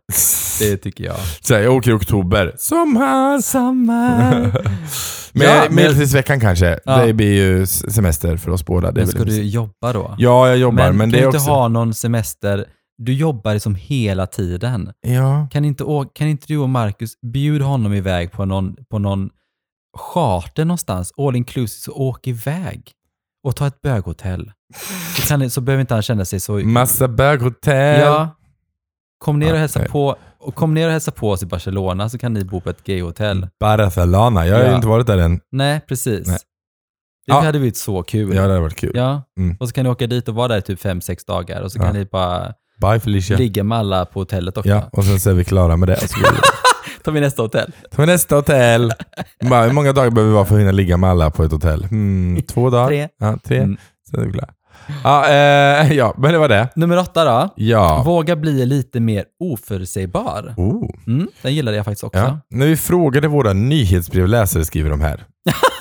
Det 0.60 0.76
tycker 0.76 1.04
jag. 1.04 1.16
Så 1.40 1.54
här, 1.54 1.60
jag 1.62 1.74
åker 1.76 1.90
i 1.90 1.94
oktober. 1.94 2.54
Sommar! 2.58 3.40
Sommar! 3.40 4.52
Men 5.32 5.46
Ja, 5.46 5.62
men- 5.66 5.74
medeltidsveckan 5.74 6.40
kanske. 6.40 6.78
Ja. 6.84 7.04
Det 7.06 7.12
blir 7.12 7.32
ju 7.34 7.62
s- 7.62 7.94
semester 7.94 8.36
för 8.36 8.50
oss 8.50 8.64
båda. 8.66 8.90
Det 8.92 9.00
är 9.00 9.02
Men 9.04 9.08
ska 9.10 9.18
väl 9.18 9.28
du 9.28 9.42
jobba 9.42 9.92
då? 9.92 10.14
Ja, 10.18 10.48
jag 10.48 10.56
jobbar, 10.58 10.84
men, 10.84 10.96
men 10.96 11.10
det 11.10 11.16
kan 11.18 11.18
är 11.18 11.22
du 11.22 11.28
också... 11.28 11.38
inte 11.40 11.50
ha 11.50 11.68
någon 11.68 11.94
semester? 11.94 12.64
Du 12.98 13.12
jobbar 13.14 13.52
liksom 13.54 13.74
hela 13.74 14.26
tiden. 14.26 14.90
Ja. 15.06 15.48
Kan 15.52 15.64
inte, 15.64 15.84
å- 15.84 16.04
kan 16.14 16.26
inte 16.28 16.44
du 16.48 16.58
och 16.58 16.68
Marcus 16.68 17.10
bjuda 17.32 17.64
honom 17.64 17.94
iväg 17.94 18.32
på 18.32 18.44
någon, 18.44 18.74
på 18.90 18.98
någon 18.98 19.30
charter 19.98 20.64
någonstans, 20.64 21.12
all 21.16 21.36
inclusive, 21.36 21.68
så 21.84 21.92
åk 21.92 22.26
iväg 22.26 22.92
och 23.44 23.56
ta 23.56 23.66
ett 23.66 23.82
böghotell. 23.82 24.52
Ni- 25.38 25.50
så 25.50 25.60
behöver 25.60 25.80
inte 25.80 25.94
han 25.94 26.02
känna 26.02 26.24
sig 26.24 26.40
så... 26.40 26.52
Massa 26.58 27.08
böghotell. 27.08 28.00
Ja. 28.00 28.28
Kom 29.18 29.38
ner 29.38 29.52
och 29.52 29.58
hälsa 29.58 29.84
på 29.84 30.16
och 30.38 30.54
kom 30.54 30.74
ner 30.74 30.86
och 30.86 30.92
hälsa 30.92 31.10
på 31.10 31.30
oss 31.30 31.42
i 31.42 31.46
Barcelona 31.46 32.08
så 32.08 32.18
kan 32.18 32.32
ni 32.32 32.44
bo 32.44 32.60
på 32.60 32.70
ett 32.70 32.84
gayhotell. 32.84 33.46
Barcelona. 33.60 34.46
Jag 34.46 34.56
har 34.56 34.62
ju 34.64 34.68
Ja. 34.70 34.76
inte 34.76 34.88
varit 34.88 35.06
där 35.06 35.18
än. 35.18 35.40
Nej, 35.52 35.80
precis. 35.88 36.26
Nej. 36.28 36.38
Det 37.26 37.32
Ja. 37.32 37.40
hade 37.40 37.58
blivit 37.58 37.76
så 37.76 38.02
kul. 38.02 38.28
Ja, 38.36 38.42
det 38.42 38.48
hade 38.48 38.60
varit 38.60 38.76
kul. 38.76 38.92
Ja. 38.94 39.22
Mm. 39.38 39.56
Och 39.60 39.68
så 39.68 39.74
kan 39.74 39.84
ni 39.84 39.90
åka 39.90 40.06
dit 40.06 40.28
och 40.28 40.34
vara 40.34 40.48
där 40.48 40.58
i 40.58 40.62
typ 40.62 40.80
fem 40.80 41.00
sex 41.00 41.24
dagar 41.24 41.62
och 41.62 41.72
så 41.72 41.78
Ja. 41.78 41.82
kan 41.84 41.94
ni 41.94 42.04
bara 42.04 42.54
Bye 42.80 43.00
Felicia. 43.00 43.36
ligga 43.36 43.64
med 43.64 43.78
alla 43.78 44.04
på 44.04 44.20
hotellet 44.20 44.56
också. 44.58 44.68
Ja, 44.70 44.88
och 44.92 45.04
sen 45.04 45.20
så 45.20 45.30
är 45.30 45.34
vi 45.34 45.44
klara 45.44 45.76
med 45.76 45.88
det. 45.88 45.94
Och 46.02 46.10
så 46.10 46.20
går 46.20 46.30
vi 46.32 46.38
Tar 47.04 47.12
vi 47.12 47.20
nästa 47.20 47.42
hotell. 47.42 47.72
till 47.96 48.06
nästa 48.06 48.36
hotell. 48.36 48.92
Bara, 49.50 49.62
Hur 49.64 49.72
många 49.72 49.92
dagar 49.92 50.10
behöver 50.10 50.30
vi 50.30 50.34
vara 50.34 50.44
för 50.44 50.54
att 50.54 50.60
hinna 50.60 50.72
ligga 50.72 50.96
med 50.96 51.10
alla 51.10 51.30
på 51.30 51.44
ett 51.44 51.52
hotell? 51.52 51.84
Hmm, 51.84 52.42
två 52.42 52.70
dagar? 52.70 52.86
Tre. 52.88 53.08
Ja, 53.20 53.38
tre. 53.44 53.56
Mm. 53.58 53.76
Sen 54.10 54.20
är 54.20 54.24
vi 54.26 54.32
klara. 54.32 54.50
Ja, 55.04 55.28
eh, 55.28 55.92
ja, 55.92 56.14
men 56.18 56.32
det 56.32 56.38
var 56.38 56.48
det. 56.48 56.68
Nummer 56.74 56.98
åtta 56.98 57.24
då. 57.24 57.48
Ja. 57.56 58.02
Våga 58.06 58.36
bli 58.36 58.66
lite 58.66 59.00
mer 59.00 59.24
oförutsägbar. 59.40 60.54
Oh. 60.56 60.90
Mm, 61.06 61.28
den 61.42 61.54
gillade 61.54 61.76
jag 61.76 61.84
faktiskt 61.84 62.04
också. 62.04 62.18
Ja. 62.18 62.38
När 62.50 62.66
vi 62.66 62.76
frågade 62.76 63.28
våra 63.28 63.52
nyhetsbrevläsare, 63.52 64.64
skriver 64.64 64.90
de 64.90 65.00
här. 65.00 65.24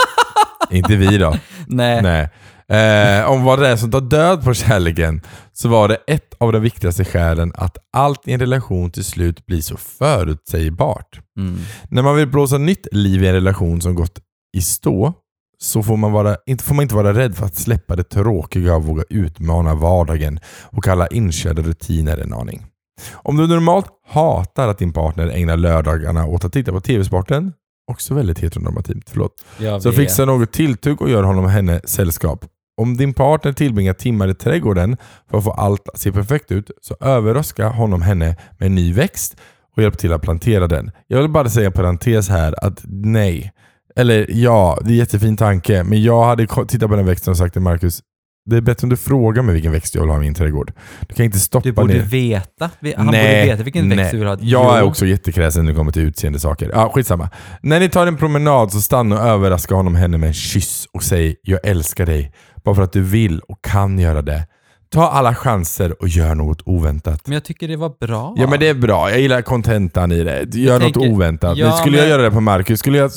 Inte 0.71 0.95
vi 0.95 1.17
då. 1.17 1.35
Nej. 1.67 2.01
Nej. 2.01 2.29
Eh, 2.69 3.29
om 3.29 3.43
vad 3.43 3.59
det 3.59 3.67
är 3.67 3.75
som 3.75 3.91
tar 3.91 4.01
död 4.01 4.43
på 4.43 4.53
kärleken 4.53 5.21
så 5.53 5.69
var 5.69 5.87
det 5.87 5.97
ett 6.07 6.33
av 6.37 6.51
de 6.51 6.61
viktigaste 6.61 7.05
skälen 7.05 7.51
att 7.55 7.77
allt 7.93 8.27
i 8.27 8.33
en 8.33 8.39
relation 8.39 8.91
till 8.91 9.03
slut 9.03 9.45
blir 9.45 9.61
så 9.61 9.77
förutsägbart. 9.77 11.19
Mm. 11.37 11.59
När 11.89 12.01
man 12.01 12.15
vill 12.15 12.27
blåsa 12.27 12.57
nytt 12.57 12.87
liv 12.91 13.23
i 13.23 13.27
en 13.27 13.33
relation 13.33 13.81
som 13.81 13.95
gått 13.95 14.19
i 14.57 14.61
stå 14.61 15.13
så 15.61 15.83
får 15.83 15.97
man, 15.97 16.11
vara, 16.11 16.37
inte, 16.45 16.63
får 16.63 16.75
man 16.75 16.83
inte 16.83 16.95
vara 16.95 17.13
rädd 17.13 17.35
för 17.35 17.45
att 17.45 17.55
släppa 17.55 17.95
det 17.95 18.03
tråkiga 18.03 18.75
och 18.75 18.83
våga 18.83 19.03
utmana 19.09 19.75
vardagen 19.75 20.39
och 20.63 20.83
kalla 20.83 21.07
inkörda 21.07 21.61
rutiner 21.61 22.17
en 22.17 22.33
aning. 22.33 22.65
Om 23.11 23.37
du 23.37 23.47
normalt 23.47 23.85
hatar 24.07 24.67
att 24.67 24.77
din 24.77 24.93
partner 24.93 25.27
ägnar 25.27 25.57
lördagarna 25.57 26.25
åt 26.25 26.45
att 26.45 26.53
titta 26.53 26.71
på 26.71 26.81
TV-sporten, 26.81 27.53
också 27.91 28.13
väldigt 28.13 28.39
heteronormativt, 28.39 29.09
förlåt, 29.09 29.43
så 29.81 29.91
fixa 29.91 30.25
något 30.25 30.51
tilltugg 30.51 31.01
och 31.01 31.09
gör 31.09 31.23
honom 31.23 31.45
och 31.45 31.51
henne 31.51 31.81
sällskap. 31.83 32.45
Om 32.79 32.97
din 32.97 33.13
partner 33.13 33.53
tillbringar 33.53 33.93
timmar 33.93 34.27
i 34.27 34.33
trädgården 34.33 34.97
för 35.29 35.37
att 35.37 35.43
få 35.43 35.51
allt 35.51 35.89
att 35.89 35.99
se 35.99 36.11
perfekt 36.11 36.51
ut, 36.51 36.71
så 36.81 36.95
överraska 37.01 37.67
honom 37.67 38.01
henne 38.01 38.35
med 38.57 38.65
en 38.65 38.75
ny 38.75 38.93
växt 38.93 39.37
och 39.75 39.83
hjälp 39.83 39.97
till 39.97 40.13
att 40.13 40.21
plantera 40.21 40.67
den. 40.67 40.91
Jag 41.07 41.21
vill 41.21 41.29
bara 41.29 41.49
säga 41.49 41.65
en 41.67 41.73
parentes 41.73 42.29
här 42.29 42.65
att 42.65 42.81
nej. 42.85 43.51
Eller 43.95 44.27
ja, 44.29 44.77
det 44.81 44.87
är 44.87 44.91
en 44.91 44.97
jättefin 44.97 45.37
tanke, 45.37 45.83
men 45.83 46.03
jag 46.03 46.23
hade 46.23 46.47
tittat 46.47 46.89
på 46.89 46.95
den 46.95 47.05
växten 47.05 47.31
och 47.31 47.37
sagt 47.37 47.53
till 47.53 47.61
Marcus, 47.61 48.01
det 48.45 48.57
är 48.57 48.61
bättre 48.61 48.85
om 48.85 48.89
du 48.89 48.97
frågar 48.97 49.41
mig 49.43 49.53
vilken 49.53 49.71
växt 49.71 49.95
jag 49.95 50.01
vill 50.01 50.09
ha 50.09 50.17
i 50.17 50.19
min 50.19 50.33
trädgård. 50.33 50.73
Du 51.07 51.15
kan 51.15 51.25
inte 51.25 51.39
stoppa 51.39 51.63
Du 51.63 51.71
borde 51.71 51.93
ner. 51.93 52.01
veta. 52.01 52.69
Han 52.97 53.05
borde 53.05 53.17
veta 53.45 53.63
vilken 53.63 53.89
växt 53.89 54.11
du 54.11 54.17
vill 54.17 54.27
ha. 54.27 54.37
Jag 54.41 54.77
är 54.77 54.83
också 54.83 55.05
jättekräsen 55.05 55.65
när 55.65 55.71
det 55.71 55.77
kommer 55.77 55.91
till 55.91 56.01
utseende 56.01 56.39
saker. 56.39 56.71
Ja, 56.73 56.91
skitsamma. 56.95 57.29
När 57.61 57.79
ni 57.79 57.89
tar 57.89 58.07
en 58.07 58.17
promenad 58.17 58.71
så 58.71 58.81
stanna 58.81 59.15
och 59.21 59.27
överraska 59.27 59.75
honom 59.75 59.95
henne 59.95 60.17
med 60.17 60.27
en 60.27 60.33
kyss 60.33 60.87
och 60.93 61.03
säg 61.03 61.35
“Jag 61.41 61.59
älskar 61.65 62.05
dig” 62.05 62.31
bara 62.63 62.75
för 62.75 62.81
att 62.81 62.93
du 62.93 63.01
vill 63.01 63.39
och 63.39 63.59
kan 63.61 63.99
göra 63.99 64.21
det. 64.21 64.47
Ta 64.91 65.09
alla 65.09 65.35
chanser 65.35 66.01
och 66.01 66.07
gör 66.07 66.35
något 66.35 66.61
oväntat. 66.65 67.21
Men 67.25 67.33
jag 67.33 67.43
tycker 67.43 67.67
det 67.67 67.75
var 67.75 67.91
bra. 68.07 68.33
Ja 68.37 68.47
men 68.49 68.59
det 68.59 68.67
är 68.67 68.73
bra, 68.73 69.09
jag 69.09 69.19
gillar 69.19 69.41
kontentan 69.41 70.11
i 70.11 70.23
det. 70.23 70.55
Gör 70.55 70.73
Jag 70.73 70.81
något 70.81 70.93
tänker- 70.93 71.11
oväntat. 71.11 71.57
Ja, 71.57 71.67
Men 71.67 71.77
skulle 71.77 71.97
jag 71.97 72.03
men- 72.03 72.09
göra 72.09 72.21
det 72.21 72.31
på 72.31 72.41
Marcus, 72.41 72.79
skulle 72.79 72.97
jag 72.97 73.11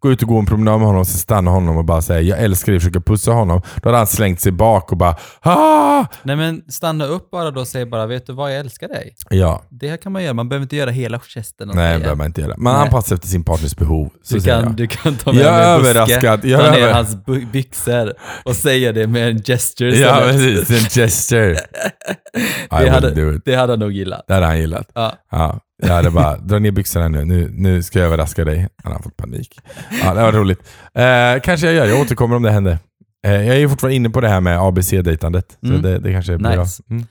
gå 0.00 0.10
ut 0.12 0.22
och 0.22 0.28
gå 0.28 0.38
en 0.38 0.46
promenad 0.46 0.78
med 0.78 0.86
honom 0.86 1.00
och 1.00 1.06
så 1.06 1.18
stanna 1.18 1.50
honom 1.50 1.76
och 1.76 1.84
bara 1.84 2.02
säga 2.02 2.20
“Jag 2.20 2.38
älskar 2.38 2.72
dig” 2.72 2.76
och 2.76 2.82
försöka 2.82 3.00
pussa 3.00 3.30
honom. 3.32 3.62
Då 3.82 3.88
hade 3.88 3.96
han 3.98 4.06
slängt 4.06 4.40
sig 4.40 4.52
bak 4.52 4.92
och 4.92 4.98
bara 4.98 5.14
“Ah!” 5.40 6.04
Nej 6.22 6.36
men 6.36 6.62
stanna 6.68 7.04
upp 7.04 7.30
bara 7.30 7.50
då 7.50 7.60
och 7.60 7.66
säg 7.66 7.86
bara, 7.86 8.06
vet 8.06 8.26
du 8.26 8.32
vad, 8.32 8.52
jag 8.52 8.58
älskar 8.60 8.88
dig. 8.88 9.14
Ja, 9.30 9.62
Det 9.68 9.88
här 9.88 9.96
kan 9.96 10.12
man 10.12 10.22
göra, 10.24 10.34
man 10.34 10.48
behöver 10.48 10.62
inte 10.64 10.76
göra 10.76 10.90
hela 10.90 11.20
gesten. 11.20 11.70
nej 11.74 11.92
det 11.92 11.98
behöver 11.98 12.16
man 12.16 12.26
inte 12.26 12.40
göra. 12.40 12.54
Man 12.58 12.72
Nej. 12.74 12.82
anpassar 12.82 13.14
efter 13.14 13.28
sin 13.28 13.44
partners 13.44 13.76
behov. 13.76 14.10
Så 14.22 14.34
Du 14.34 14.40
kan, 14.40 14.76
du 14.76 14.86
kan 14.86 15.14
ta 15.16 15.32
med 15.32 15.42
Jag 15.44 15.74
en 15.76 15.82
buske. 15.82 16.20
Jag 16.48 16.60
ta 16.60 16.66
är 16.66 16.72
ner 16.72 16.78
över- 16.78 16.92
hans 16.92 17.16
byxor 17.52 18.12
och 18.44 18.56
säga 18.56 18.92
det 18.92 19.06
med 19.06 19.28
en 19.28 19.42
gesture 19.42 19.96
Ja 19.98 20.20
precis, 20.24 20.70
en 20.70 20.88
gesture. 20.90 21.56
Det, 22.70 22.90
hade, 22.90 23.38
det 23.44 23.54
hade 23.54 23.72
han 23.72 23.80
nog 23.80 23.92
gillat. 23.92 24.24
Det 24.28 24.34
hade 24.34 24.46
han 24.46 24.58
gillat. 24.58 24.88
Ja. 24.94 25.12
Ja, 25.30 25.60
jag 25.82 25.88
hade 25.94 26.10
bara, 26.10 26.36
dra 26.36 26.58
ner 26.58 26.70
byxorna 26.70 27.08
nu. 27.08 27.24
nu, 27.24 27.50
nu 27.54 27.82
ska 27.82 27.98
jag 27.98 28.06
överraska 28.06 28.44
dig. 28.44 28.68
Han 28.84 28.92
har 28.92 29.00
fått 29.00 29.16
panik. 29.16 29.60
Ja, 30.02 30.14
det 30.14 30.22
var 30.22 30.32
roligt. 30.32 30.60
Eh, 30.94 31.40
kanske 31.42 31.66
jag 31.66 31.74
gör, 31.74 31.86
jag 31.86 32.00
återkommer 32.00 32.36
om 32.36 32.42
det 32.42 32.50
händer. 32.50 32.78
Eh, 33.26 33.32
jag 33.32 33.56
är 33.56 33.60
ju 33.60 33.68
fortfarande 33.68 33.96
inne 33.96 34.10
på 34.10 34.20
det 34.20 34.28
här 34.28 34.40
med 34.40 34.58
ABC-dejtandet. 34.60 35.56
Så 35.60 35.66
Mm. 35.68 35.82
det, 35.82 35.98
det 35.98 36.12
kanske 36.12 36.36
blir 36.38 36.58
Nice. 36.58 36.82
bra. 36.86 36.96
Mm. 36.96 37.06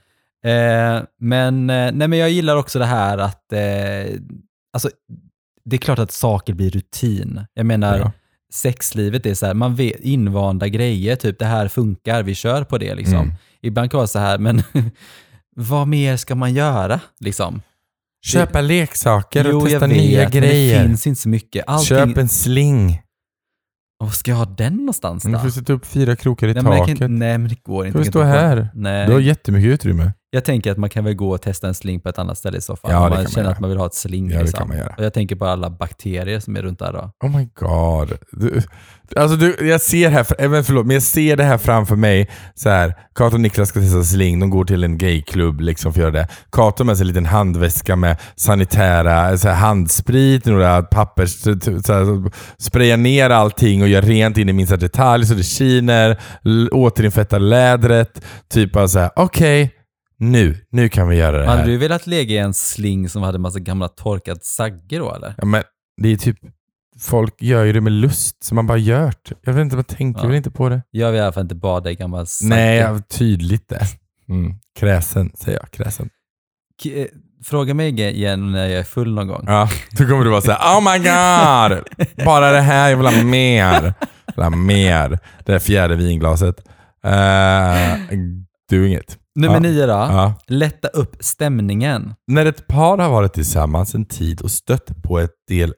Eh, 0.98 1.04
men, 1.20 1.70
eh, 1.70 1.92
nej, 1.94 2.08
men 2.08 2.20
jag 2.20 2.30
gillar 2.30 2.56
också 2.56 2.80
det 2.80 2.86
här 2.86 3.18
att 3.18 3.54
eh, 3.54 4.20
alltså, 4.74 4.90
det 5.66 5.76
är 5.76 5.78
klart 5.78 6.00
att 6.00 6.12
saker 6.12 6.54
blir 6.54 6.70
rutin. 6.72 7.46
Jag 7.54 7.66
menar, 7.66 7.98
Ja. 8.00 8.12
sexlivet 8.54 9.26
är 9.26 9.34
så 9.34 9.46
här, 9.46 9.54
man 9.54 9.76
vet 9.76 10.00
invanda 10.00 10.68
grejer, 10.68 11.16
typ 11.16 11.40
det 11.40 11.46
här 11.46 11.68
funkar, 11.68 12.24
vi 12.24 12.36
kör 12.36 12.64
på 12.64 12.78
det 12.78 12.96
liksom. 12.96 13.16
Mm. 13.16 13.32
Ibland 13.62 13.92
kan 13.92 13.98
det 13.98 14.00
vara 14.00 14.08
så 14.08 14.20
här, 14.20 14.38
men 14.38 14.64
vad 15.56 15.88
mer 15.88 16.18
ska 16.18 16.36
man 16.36 16.54
göra 16.54 17.00
liksom? 17.20 17.62
Köpa 18.26 18.62
leksaker 18.62 19.46
och 19.48 19.52
Jo, 19.52 19.60
jag 19.60 19.70
testa 19.70 19.88
nya 19.88 20.20
vet, 20.20 20.34
men 20.34 20.42
grejer. 20.42 20.82
det 20.82 20.88
finns 20.88 21.08
inte 21.08 21.22
så 21.22 21.30
mycket. 21.30 21.64
Allting, 21.68 21.88
Köp 21.88 22.18
en 22.18 22.30
sling. 22.30 23.02
Vad 24.00 24.14
ska 24.14 24.32
jag 24.32 24.38
ha 24.38 24.46
den 24.46 24.76
någonstans 24.76 25.24
då? 25.24 25.30
Du 25.30 25.40
får 25.40 25.50
sätta 25.50 25.74
upp 25.74 25.86
fyra 25.86 26.16
krokar 26.16 26.48
i 26.48 26.54
nej, 26.54 26.64
men 26.64 26.72
jag 26.74 26.82
taket. 26.82 26.98
kan, 26.98 27.20
nej, 27.20 27.38
men 27.38 27.50
det 27.50 27.64
går 27.64 27.86
inte. 27.86 27.92
Får 27.94 28.00
du 28.00 28.06
Jag 28.06 28.14
stå 28.14 28.22
här? 28.24 28.70
Nej. 28.74 29.08
Du 29.08 29.14
har 29.14 29.20
jättemycket 29.20 29.68
utrymme. 29.70 30.14
Jag 30.32 30.46
tänker 30.46 30.72
att 30.72 30.78
man 30.78 30.90
kan 30.90 31.04
väl 31.04 31.14
gå 31.14 31.30
och 31.32 31.42
testa 31.42 31.68
en 31.68 31.74
sling 31.74 32.00
på 32.00 32.10
ett 32.10 32.20
annat 32.20 32.38
ställe 32.38 32.58
i 32.58 32.62
så 32.62 32.76
fall. 32.76 32.92
Ja, 32.92 33.00
man 33.00 33.10
man 33.10 33.28
känner 33.28 33.44
göra. 33.44 33.54
att 33.54 33.60
man 33.60 33.70
vill 33.70 33.80
ha 33.80 33.86
ett 33.86 33.94
sling. 33.94 34.30
Ja, 34.30 34.38
det 34.38 34.44
liksom. 34.44 34.58
kan 34.58 34.68
man 34.68 34.78
göra. 34.78 34.94
Och 34.98 35.04
jag 35.04 35.14
tänker 35.14 35.36
på 35.36 35.46
alla 35.46 35.70
bakterier 35.70 36.40
som 36.40 36.56
är 36.58 36.62
runt 36.62 36.80
där 36.80 36.94
då. 36.94 37.12
Oh 37.28 37.38
my 37.38 37.48
god. 37.56 38.18
Du, 38.32 38.62
alltså 39.16 39.38
du, 39.38 39.56
jag 39.70 39.82
ser 39.82 40.10
här, 40.10 40.26
även 40.40 40.64
förlåt, 40.64 40.86
men 40.86 40.94
jag 40.94 41.04
ser 41.04 41.36
det 41.38 41.44
här 41.44 41.58
framför 41.58 41.96
mig. 41.96 42.30
Så 42.56 42.70
här, 42.70 42.94
Kato 43.16 43.34
och 43.36 43.40
Niklas 43.42 43.70
ska 43.70 43.80
testa 43.80 44.04
sling, 44.04 44.40
de 44.40 44.50
går 44.50 44.66
till 44.66 44.84
en 44.84 44.98
gayklubb 44.98 45.62
liksom 45.62 45.94
för 45.94 46.00
att 46.00 46.04
göra 46.04 46.12
det. 46.22 46.28
Kato 46.52 46.84
med 46.84 46.98
sig 46.98 47.04
en 47.04 47.08
liten 47.08 47.26
handväska 47.26 47.96
med 47.96 48.18
sanitära, 48.36 49.38
så 49.38 49.48
här, 49.48 49.56
handsprit, 49.56 50.46
några 50.46 50.82
pappers, 50.84 51.30
så 51.42 51.50
här, 51.94 52.32
sprayar 52.62 52.98
ner 52.98 53.30
allting 53.30 53.82
och 53.82 53.88
gör 53.88 54.02
rent 54.02 54.38
in 54.38 54.50
i 54.50 54.54
minsta 54.54 54.78
detalj 54.78 55.26
så 55.26 55.34
det 55.34 55.44
skiner, 55.44 56.20
l- 56.46 56.70
återinfettar 56.72 57.40
lädret. 57.40 58.22
Typ 58.50 58.74
bara 58.74 58.88
såhär, 58.88 59.10
okej, 59.16 59.76
nu, 60.20 60.66
nu 60.72 60.90
kan 60.90 61.08
vi 61.08 61.16
göra 61.16 61.38
det 61.38 61.46
Hade 61.46 61.60
här. 61.62 61.68
du 61.68 61.78
velat 61.78 62.08
lägga 62.08 62.36
i 62.36 62.38
en 62.38 62.54
sling 62.54 63.10
som 63.10 63.24
hade 63.24 63.40
massa 63.40 63.60
gamla 63.60 63.88
torkad 63.88 64.44
sagge 64.44 64.98
då 64.98 65.16
eller? 65.16 65.34
Ja, 65.38 65.46
men 65.46 65.64
det 66.02 66.10
är 66.10 66.18
typ, 66.18 66.38
folk 67.00 67.42
gör 67.42 67.64
ju 67.64 67.74
det 67.74 67.82
med 67.82 67.92
lust, 67.94 68.44
så 68.44 68.56
man 68.56 68.68
bara 68.68 68.78
gör 68.78 69.14
det. 69.30 69.36
Jag 69.42 69.54
vet 69.54 69.62
inte, 69.62 69.76
man 69.76 69.86
tänker 69.86 70.22
Ja. 70.22 70.28
väl 70.28 70.36
inte 70.38 70.52
på 70.52 70.70
det. 70.70 70.82
Jag 70.92 71.12
vill 71.12 71.20
i 71.20 71.24
alla 71.24 71.32
fall 71.32 71.44
inte 71.44 71.56
bada 71.56 71.92
i 71.92 71.96
gammal 71.96 72.28
sagge. 72.28 72.50
Nej, 72.50 72.78
jag- 72.78 73.08
tydligt 73.10 73.70
det. 73.70 73.82
Mm. 74.30 74.54
Kräsen, 74.80 75.32
säger 75.36 75.60
jag. 75.60 75.72
Kräsen. 75.72 76.10
K- 76.84 76.90
eh, 76.96 77.06
Fråga 77.44 77.74
mig 77.74 78.00
igen 78.02 78.52
när 78.52 78.68
jag 78.68 78.80
är 78.80 78.84
full 78.84 79.14
någon 79.14 79.28
gång. 79.28 79.44
Ja, 79.48 79.70
då 79.92 80.06
kommer 80.06 80.24
du 80.24 80.30
vara 80.30 80.42
såhär, 80.42 80.60
oh 80.80 80.92
my 80.92 80.98
god! 80.98 81.84
Bara 82.26 82.52
det 82.52 82.62
här, 82.62 82.90
jag 82.90 82.98
vill 82.98 83.06
ha 83.06 83.24
mer. 83.24 83.94
Jag 84.26 84.34
vill 84.36 84.44
ha 84.44 84.50
mer. 84.50 85.20
Det 85.46 85.54
är 85.54 85.60
fjärde 85.60 85.96
vinglaset. 85.96 86.56
Uh, 87.06 87.98
du 88.70 88.88
inget. 88.88 89.18
Nummer 89.40 89.56
Ja. 89.56 89.60
nio 89.60 89.86
då. 89.86 89.92
Ja. 89.92 90.34
Lätta 90.48 90.88
upp 90.88 91.16
stämningen. 91.20 92.14
När 92.28 92.46
ett 92.46 92.68
par 92.68 92.98
har 92.98 93.10
varit 93.10 93.34
tillsammans 93.34 93.96
en 93.96 94.06
tid 94.06 94.42
och 94.42 94.52
stött 94.52 95.04
på, 95.04 95.20
ett 95.20 95.32
del 95.48 95.74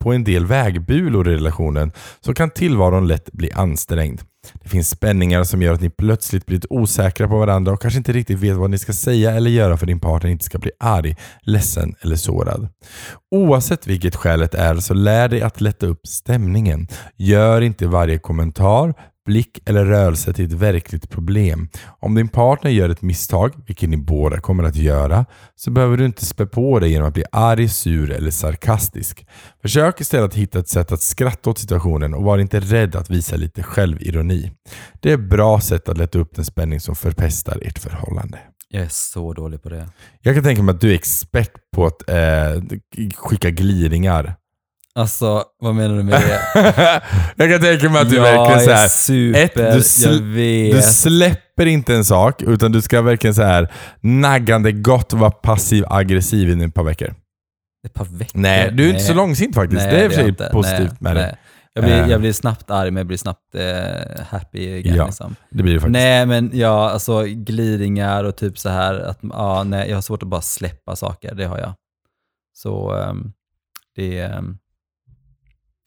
på 0.00 0.12
en 0.12 0.24
del 0.24 0.46
vägbulor 0.46 1.28
i 1.28 1.34
relationen 1.34 1.92
så 2.20 2.34
kan 2.34 2.50
tillvaron 2.50 3.08
lätt 3.08 3.32
bli 3.32 3.52
ansträngd. 3.52 4.20
Det 4.62 4.68
finns 4.68 4.88
spänningar 4.90 5.44
som 5.44 5.62
gör 5.62 5.74
att 5.74 5.80
ni 5.80 5.90
plötsligt 5.90 6.46
blir 6.46 6.56
lite 6.56 6.66
osäkra 6.70 7.28
på 7.28 7.38
varandra 7.38 7.72
och 7.72 7.82
kanske 7.82 7.98
inte 7.98 8.12
riktigt 8.12 8.38
vet 8.38 8.56
vad 8.56 8.70
ni 8.70 8.78
ska 8.78 8.92
säga 8.92 9.30
eller 9.32 9.50
göra 9.50 9.76
för 9.76 9.86
din 9.86 10.00
partner 10.00 10.30
inte 10.30 10.44
ska 10.44 10.58
bli 10.58 10.70
arg, 10.80 11.16
ledsen 11.42 11.94
eller 12.00 12.16
sårad. 12.16 12.68
Oavsett 13.34 13.86
vilket 13.86 14.16
skälet 14.16 14.54
är 14.54 14.76
så 14.76 14.94
lär 14.94 15.28
dig 15.28 15.42
att 15.42 15.60
lätta 15.60 15.86
upp 15.86 16.06
stämningen. 16.06 16.88
Gör 17.16 17.60
inte 17.60 17.86
varje 17.86 18.18
kommentar, 18.18 18.94
blick 19.26 19.58
eller 19.68 19.84
rörelse 19.84 20.32
till 20.32 20.44
ett 20.44 20.52
verkligt 20.52 21.10
problem. 21.10 21.68
Om 22.00 22.14
din 22.14 22.28
partner 22.28 22.70
gör 22.70 22.88
ett 22.88 23.02
misstag, 23.02 23.52
vilket 23.66 23.88
ni 23.88 23.96
båda 23.96 24.40
kommer 24.40 24.64
att 24.64 24.76
göra, 24.76 25.26
så 25.56 25.70
behöver 25.70 25.96
du 25.96 26.04
inte 26.04 26.26
spä 26.26 26.46
på 26.46 26.78
dig 26.78 26.90
genom 26.90 27.08
att 27.08 27.14
bli 27.14 27.24
arg, 27.32 27.68
sur 27.68 28.10
eller 28.10 28.30
sarkastisk. 28.30 29.26
Försök 29.62 30.00
istället 30.00 30.30
att 30.30 30.34
hitta 30.34 30.58
ett 30.58 30.68
sätt 30.68 30.92
att 30.92 31.02
skratta 31.02 31.50
åt 31.50 31.58
situationen 31.58 32.14
och 32.14 32.22
var 32.22 32.38
inte 32.38 32.60
rädd 32.60 32.96
att 32.96 33.10
visa 33.10 33.36
lite 33.36 33.62
självironi. 33.62 34.52
Det 35.00 35.10
är 35.10 35.14
ett 35.14 35.30
bra 35.30 35.60
sätt 35.60 35.88
att 35.88 35.98
lätta 35.98 36.18
upp 36.18 36.34
den 36.34 36.44
spänning 36.44 36.80
som 36.80 36.96
förpestar 36.96 37.58
ert 37.62 37.78
förhållande. 37.78 38.38
Jag 38.68 38.82
är 38.82 38.88
så 38.90 39.32
dålig 39.32 39.62
på 39.62 39.68
det. 39.68 39.88
Jag 40.20 40.34
kan 40.34 40.44
tänka 40.44 40.62
mig 40.62 40.74
att 40.74 40.80
du 40.80 40.90
är 40.90 40.94
expert 40.94 41.52
på 41.76 41.86
att 41.86 42.08
eh, 42.08 42.62
skicka 43.16 43.50
gliringar. 43.50 44.34
Alltså, 44.94 45.44
vad 45.60 45.74
menar 45.74 45.96
du 45.96 46.02
med 46.02 46.20
det? 46.20 47.02
jag 47.36 47.50
kan 47.50 47.60
tänka 47.60 47.88
mig 47.88 48.02
att 48.02 48.10
du 48.10 48.16
jag 48.16 48.22
verkligen 48.22 48.60
så 48.60 48.70
är 48.70 48.74
här, 48.74 48.88
super, 48.88 49.40
ett, 49.44 49.54
du 49.54 49.78
sl- 49.80 50.72
du 50.74 50.82
släpper 50.82 51.66
inte 51.66 51.94
en 51.94 52.04
sak, 52.04 52.42
utan 52.42 52.72
du 52.72 52.82
ska 52.82 53.02
verkligen 53.02 53.34
så 53.34 53.42
här 53.42 53.72
naggande 54.00 54.72
gott 54.72 55.12
vara 55.12 55.30
passiv-aggressiv 55.30 56.48
i 56.60 56.64
ett 56.64 56.74
par 56.74 56.84
veckor. 56.84 57.14
Ett 57.86 57.94
par 57.94 58.04
veckor? 58.04 58.38
Nej, 58.40 58.70
du 58.72 58.84
är 58.84 58.88
inte 58.88 59.00
så 59.04 59.14
långsint 59.14 59.54
faktiskt. 59.54 59.82
Nej, 59.82 59.90
det 59.94 60.04
är 60.04 60.08
för 60.08 60.16
sig 60.16 60.50
positivt 60.52 61.00
nej, 61.00 61.14
med 61.14 61.16
det. 61.16 61.36
Jag 61.74 61.84
blir, 61.84 62.02
Eh. 62.02 62.10
jag 62.10 62.20
blir 62.20 62.32
snabbt 62.32 62.70
arg, 62.70 62.90
men 62.90 63.00
jag 63.00 63.06
blir 63.06 63.16
snabbt 63.18 63.54
eh, 63.54 64.24
happy 64.28 64.78
again. 64.78 64.94
Ja, 64.96 65.06
liksom. 65.06 65.36
Det 65.50 65.62
blir 65.62 65.74
det 65.74 65.80
faktiskt. 65.80 65.92
Nej, 65.92 66.26
men 66.26 66.50
ja, 66.54 66.90
alltså 66.90 67.22
glidningar 67.22 68.24
och 68.24 68.36
typ 68.36 68.58
så 68.58 68.68
här 68.68 68.94
att 69.00 69.18
ja, 69.22 69.64
nej, 69.64 69.88
jag 69.88 69.96
har 69.96 70.02
svårt 70.02 70.22
att 70.22 70.28
bara 70.28 70.40
släppa 70.40 70.96
saker, 70.96 71.34
det 71.34 71.44
har 71.44 71.58
jag. 71.58 71.72
Så 72.54 72.94
ehm, 72.94 73.32
det... 73.96 74.24
Um, 74.24 74.58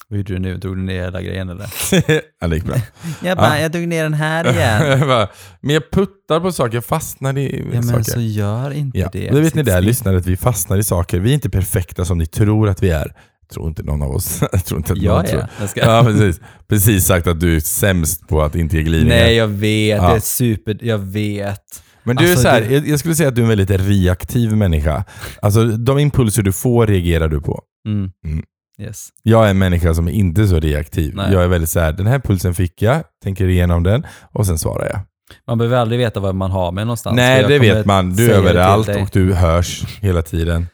vad 0.09 0.17
gjorde 0.17 0.33
du 0.33 0.39
nu? 0.39 0.57
Drog 0.57 0.75
du 0.77 0.81
ner 0.81 1.01
hela 1.03 1.21
grejen 1.21 1.49
eller? 1.49 1.67
ja, 2.41 2.47
det 2.47 2.55
gick 2.55 2.65
bra. 2.65 2.75
Jag 3.23 3.37
bara, 3.37 3.55
Ja. 3.55 3.61
jag 3.61 3.71
drog 3.71 3.87
ner 3.87 4.03
den 4.03 4.13
här 4.13 4.49
igen. 4.53 4.99
Bara, 5.07 5.27
men 5.61 5.73
jag 5.73 5.91
puttar 5.91 6.39
på 6.39 6.51
saker, 6.51 6.73
jag 6.75 6.85
fastnar 6.85 7.37
i 7.37 7.59
ja, 7.59 7.65
men 7.73 7.83
saker. 7.83 8.03
så 8.03 8.19
gör 8.19 8.71
inte 8.71 8.99
Ja, 8.99 9.09
det. 9.13 9.19
det 9.29 9.41
vet 9.41 9.55
ni 9.55 9.63
still. 9.65 9.83
lyssnare, 9.83 10.17
att 10.17 10.25
vi 10.25 10.37
fastnar 10.37 10.77
i 10.77 10.83
saker. 10.83 11.19
Vi 11.19 11.29
är 11.29 11.33
inte 11.33 11.49
perfekta 11.49 12.05
som 12.05 12.17
ni 12.17 12.25
tror 12.25 12.69
att 12.69 12.83
vi 12.83 12.89
är. 12.89 13.13
Jag 13.41 13.49
tror 13.49 13.67
inte 13.67 13.83
någon 13.83 14.01
av 14.01 14.11
oss. 14.11 14.41
jag 14.51 14.65
tror 14.65 14.77
inte 14.77 14.93
att 14.93 14.97
någon 14.99 15.05
Jag 15.15 15.27
tror. 15.27 15.39
är. 15.41 15.47
Jag 15.59 15.69
ska. 15.69 15.79
Ja, 15.81 16.03
precis. 16.03 16.41
Precis 16.67 17.05
sagt 17.05 17.27
att 17.27 17.39
du 17.39 17.55
är 17.55 17.59
sämst 17.59 18.27
på 18.27 18.41
att 18.41 18.55
inte 18.55 18.77
ge 18.77 18.83
glidningar. 18.83 19.15
Nej, 19.23 19.35
jag 19.35 19.47
vet. 19.47 19.97
Ja. 19.97 20.09
Det 20.09 20.15
är 20.15 20.19
super... 20.19 20.77
Jag 20.81 20.97
vet. 20.97 21.61
Men 22.03 22.15
du 22.15 22.23
är 22.25 22.29
Alltså, 22.29 22.43
så 22.43 22.49
här, 22.49 22.61
det- 22.61 22.73
jag, 22.73 22.87
jag 22.87 22.99
skulle 22.99 23.15
säga 23.15 23.29
att 23.29 23.35
du 23.35 23.41
är 23.41 23.43
en 23.43 23.49
väldigt 23.57 23.69
reaktiv 23.81 24.55
människa. 24.57 25.03
Alltså 25.41 25.63
de 25.65 25.99
impulser 25.99 26.43
du 26.43 26.51
får 26.51 26.87
reagerar 26.87 27.27
du 27.29 27.41
på. 27.41 27.61
Mm. 27.87 28.09
Mm. 28.25 28.43
Yes. 28.79 29.09
Jag 29.23 29.45
är 29.45 29.49
en 29.49 29.57
människa 29.57 29.93
som 29.93 30.07
är 30.07 30.11
inte 30.11 30.47
så 30.47 30.59
reaktiv. 30.59 31.15
Nej. 31.15 31.33
Jag 31.33 31.43
är 31.43 31.47
väldigt 31.47 31.69
så 31.69 31.79
här, 31.79 31.91
den 31.91 32.07
här 32.07 32.19
pulsen 32.19 32.53
fick 32.53 32.81
jag, 32.81 33.03
tänker 33.23 33.47
igenom 33.47 33.83
den 33.83 34.05
och 34.33 34.45
sen 34.45 34.57
svarar 34.57 34.85
jag. 34.85 34.99
Man 35.47 35.57
behöver 35.57 35.77
aldrig 35.77 35.99
veta 35.99 36.19
vad 36.19 36.35
man 36.35 36.51
har 36.51 36.71
med 36.71 36.87
någonstans. 36.87 37.15
Nej, 37.15 37.45
det 37.47 37.59
vet 37.59 37.85
man. 37.85 38.15
Du 38.15 38.31
är 38.31 38.35
överallt 38.35 38.89
och 38.89 39.09
du 39.11 39.33
hörs 39.33 39.99
hela 40.01 40.21
tiden. 40.21 40.67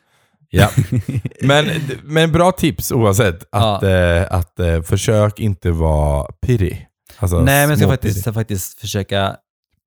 Ja. 0.50 0.70
Men, 1.42 1.66
men 2.04 2.32
bra 2.32 2.52
tips 2.52 2.92
oavsett. 2.92 3.44
Att, 3.52 3.84
eh, 3.84 4.22
att 4.30 4.60
eh, 4.60 4.82
försök 4.82 5.40
inte 5.40 5.72
vara 5.72 6.32
pirrig. 6.46 6.88
Alltså, 7.18 7.40
Nej, 7.40 7.68
men 7.68 7.70
jag 7.70 7.78
ska 7.78 7.88
faktiskt, 7.88 8.22
ska 8.22 8.34
faktiskt 8.34 8.80
försöka... 8.80 9.36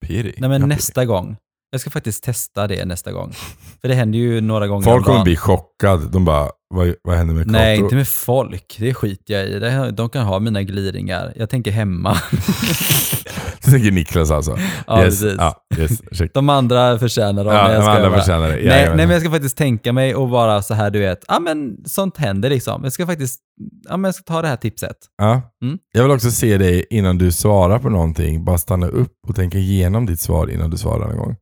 Pirrig? 0.06 0.34
Nej, 0.38 0.50
men 0.50 0.60
Ja, 0.60 0.66
nästa 0.66 1.04
gång. 1.04 1.36
Jag 1.70 1.80
ska 1.80 1.90
faktiskt 1.90 2.24
testa 2.24 2.66
det 2.66 2.84
nästa 2.84 3.12
gång. 3.12 3.32
För 3.80 3.88
det 3.88 3.94
händer 3.94 4.18
ju 4.18 4.40
några 4.40 4.66
gånger 4.66 4.84
Folk 4.84 4.98
om 4.98 5.04
kommer 5.04 5.24
bli 5.24 5.36
chockade. 5.36 6.08
De 6.08 6.24
bara, 6.24 6.50
vad, 6.68 6.94
vad 7.02 7.16
händer 7.16 7.34
med 7.34 7.46
Nej, 7.46 7.78
inte 7.78 7.94
med 7.94 8.08
folk. 8.08 8.76
Det 8.78 8.94
skiter 8.94 9.34
jag 9.34 9.46
i. 9.48 9.58
Det- 9.58 9.90
De 9.90 10.08
kan 10.08 10.24
ha 10.26 10.38
mina 10.38 10.62
glidningar. 10.62 11.32
Jag 11.36 11.50
tänker 11.50 11.70
hemma. 11.70 12.14
Så 13.60 13.70
tänker 13.70 13.90
Niklas 13.90 14.30
alltså. 14.30 14.58
Ja, 14.86 15.04
yes. 15.04 15.20
precis. 15.20 15.36
Ja, 15.38 15.64
yes. 15.78 16.32
De 16.34 16.48
andra 16.48 16.98
förtjänar 16.98 17.44
dem. 17.44 17.54
Ja, 17.54 17.68
de 17.68 17.74
andra 17.86 18.10
bara- 18.10 18.18
förtjänar 18.18 18.48
det. 18.48 18.54
Nej, 18.54 18.86
nej, 18.86 18.96
men 18.96 19.10
jag 19.10 19.20
ska 19.20 19.30
faktiskt 19.30 19.56
tänka 19.56 19.92
mig 19.92 20.14
och 20.14 20.28
vara 20.28 20.62
så 20.62 20.74
här, 20.74 20.90
du 20.90 20.98
vet, 20.98 21.24
ja 21.28 21.38
men 21.38 21.76
sånt 21.84 22.16
händer 22.16 22.50
liksom. 22.50 22.84
Jag 22.84 22.92
ska 22.92 23.06
faktiskt, 23.06 23.40
ja 23.88 23.96
men 23.96 24.08
jag 24.08 24.14
ska 24.14 24.22
ta 24.24 24.42
det 24.42 24.48
här 24.48 24.56
tipset. 24.56 24.96
Ja. 25.18 25.42
Mm. 25.62 25.78
Jag 25.92 26.02
vill 26.02 26.12
också 26.12 26.30
se 26.30 26.58
dig 26.58 26.86
innan 26.90 27.18
du 27.18 27.32
svarar 27.32 27.78
på 27.78 27.88
någonting. 27.88 28.44
Bara 28.44 28.58
stanna 28.58 28.86
upp 28.86 29.12
och 29.28 29.36
tänka 29.36 29.58
igenom 29.58 30.06
ditt 30.06 30.20
svar 30.20 30.50
innan 30.50 30.70
du 30.70 30.76
svarar 30.76 31.10
en 31.10 31.16
gång. 31.18 31.36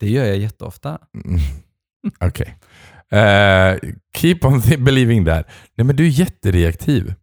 Det 0.00 0.10
gör 0.10 0.24
jag 0.24 0.36
jätteofta. 0.36 0.98
Mm. 1.24 1.40
Okej. 2.20 2.56
Eh, 3.12 3.90
keep 4.16 4.38
on 4.42 4.60
believing 4.78 5.24
that. 5.24 5.46
Nej 5.76 5.84
men 5.86 5.96
du 5.96 6.04
är 6.04 6.10
jättereaktiv. 6.10 7.14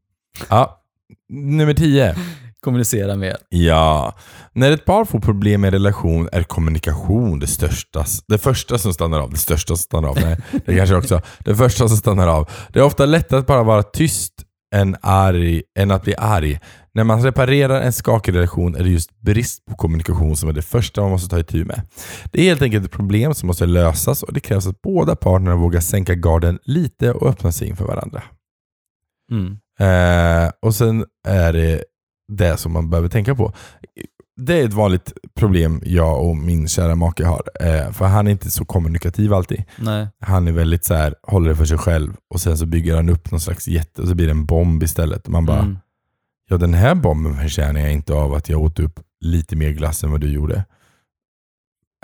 Ja. 0.50 0.82
Nummer 1.30 1.74
10. 1.74 2.16
Kommunicera 2.62 3.16
mer. 3.16 3.38
Ja. 3.50 4.16
När 4.54 4.72
ett 4.72 4.86
par 4.86 5.06
får 5.06 5.20
problem 5.20 5.62
med 5.62 5.74
relation 5.74 6.30
är 6.32 6.44
kommunikation 6.44 7.40
det 7.40 7.48
största. 7.48 8.06
Det 8.28 8.38
första 8.38 8.78
som 8.78 8.94
stannar 8.94 9.20
av. 9.20 9.32
Det 9.32 9.38
största 9.38 9.68
som 9.68 9.78
stannar 9.78 10.10
av. 10.10 10.20
Nej, 10.22 10.38
det 10.66 10.76
kanske 10.76 10.96
också. 10.96 11.22
Det 11.40 11.56
första 11.56 11.88
som 11.88 11.98
stannar 11.98 12.28
av. 12.28 12.50
Det 12.70 12.80
är 12.80 12.84
ofta 12.84 13.06
lättare 13.06 13.40
att 13.40 13.48
bara 13.48 13.64
vara 13.64 13.84
tyst 13.84 14.34
än, 14.76 14.96
arg, 15.02 15.64
än 15.80 15.92
att 15.92 16.04
bli 16.04 16.16
arg. 16.18 16.60
När 16.94 17.04
man 17.04 17.24
reparerar 17.24 17.82
en 17.82 17.94
skakig 17.94 18.36
relation 18.36 18.76
är 18.76 18.84
det 18.84 18.90
just 18.90 19.22
brist 19.22 19.66
på 19.66 19.76
kommunikation 19.76 20.38
som 20.38 20.50
är 20.50 20.54
det 20.54 20.62
första 20.62 21.02
man 21.02 21.12
måste 21.12 21.30
ta 21.30 21.40
itu 21.40 21.66
med. 21.66 21.82
Det 22.32 22.42
är 22.42 22.44
helt 22.44 22.62
enkelt 22.62 22.86
ett 22.86 22.92
problem 22.92 23.34
som 23.34 23.48
måste 23.48 23.66
lösas 23.66 24.24
och 24.24 24.34
det 24.34 24.40
krävs 24.40 24.68
att 24.68 24.82
båda 24.82 25.16
partnerna 25.16 25.56
vågar 25.56 25.80
sänka 25.80 26.16
garden 26.16 26.60
lite 26.64 27.12
och 27.12 27.30
öppna 27.30 27.52
sig 27.52 27.68
inför 27.68 27.86
varandra. 27.86 28.24
Mm. 29.32 29.58
Eh, 29.80 30.52
och 30.62 30.76
sen 30.76 31.06
är 31.28 31.54
det 31.54 31.84
det 32.28 32.58
som 32.58 32.74
man 32.74 32.90
behöver 32.90 33.10
tänka 33.10 33.36
på. 33.36 33.54
Det 34.38 34.54
är 34.62 34.66
ett 34.66 34.74
vanligt 34.74 35.14
problem 35.36 35.82
jag 35.86 36.26
och 36.26 36.38
min 36.38 36.68
kära 36.68 36.96
make 36.96 37.26
har. 37.26 37.44
Eh, 37.60 37.92
för 37.92 38.06
han 38.06 38.28
är 38.28 38.32
inte 38.32 38.52
så 38.52 38.66
kommunikativ 38.66 39.34
alltid. 39.34 39.64
Nej. 39.78 40.08
Han 40.20 40.48
är 40.48 40.52
väldigt 40.52 40.86
så 40.86 40.94
här, 40.94 41.16
håller 41.24 41.50
det 41.50 41.56
för 41.56 41.66
sig 41.66 41.78
själv 41.78 42.14
och 42.30 42.42
sen 42.42 42.58
så 42.58 42.66
bygger 42.66 42.96
han 42.96 43.10
upp 43.10 43.32
någon 43.32 43.40
slags 43.40 43.68
jätte 43.68 44.02
och 44.02 44.08
så 44.08 44.16
blir 44.16 44.26
det 44.26 44.32
en 44.32 44.46
bomb 44.46 44.84
istället. 44.84 45.28
Man 45.28 45.46
bara, 45.46 45.60
Mm. 45.60 45.78
ja 46.50 46.58
den 46.58 46.74
här 46.74 46.96
bomben 46.96 47.38
förtjänar 47.40 47.80
jag 47.82 47.92
inte 47.92 48.14
av 48.14 48.34
att 48.34 48.50
jag 48.50 48.62
åt 48.62 48.80
upp 48.80 49.00
lite 49.22 49.56
mer 49.56 49.70
glass 49.72 50.04
än 50.04 50.12
vad 50.12 50.22
du 50.22 50.32
gjorde. 50.34 50.66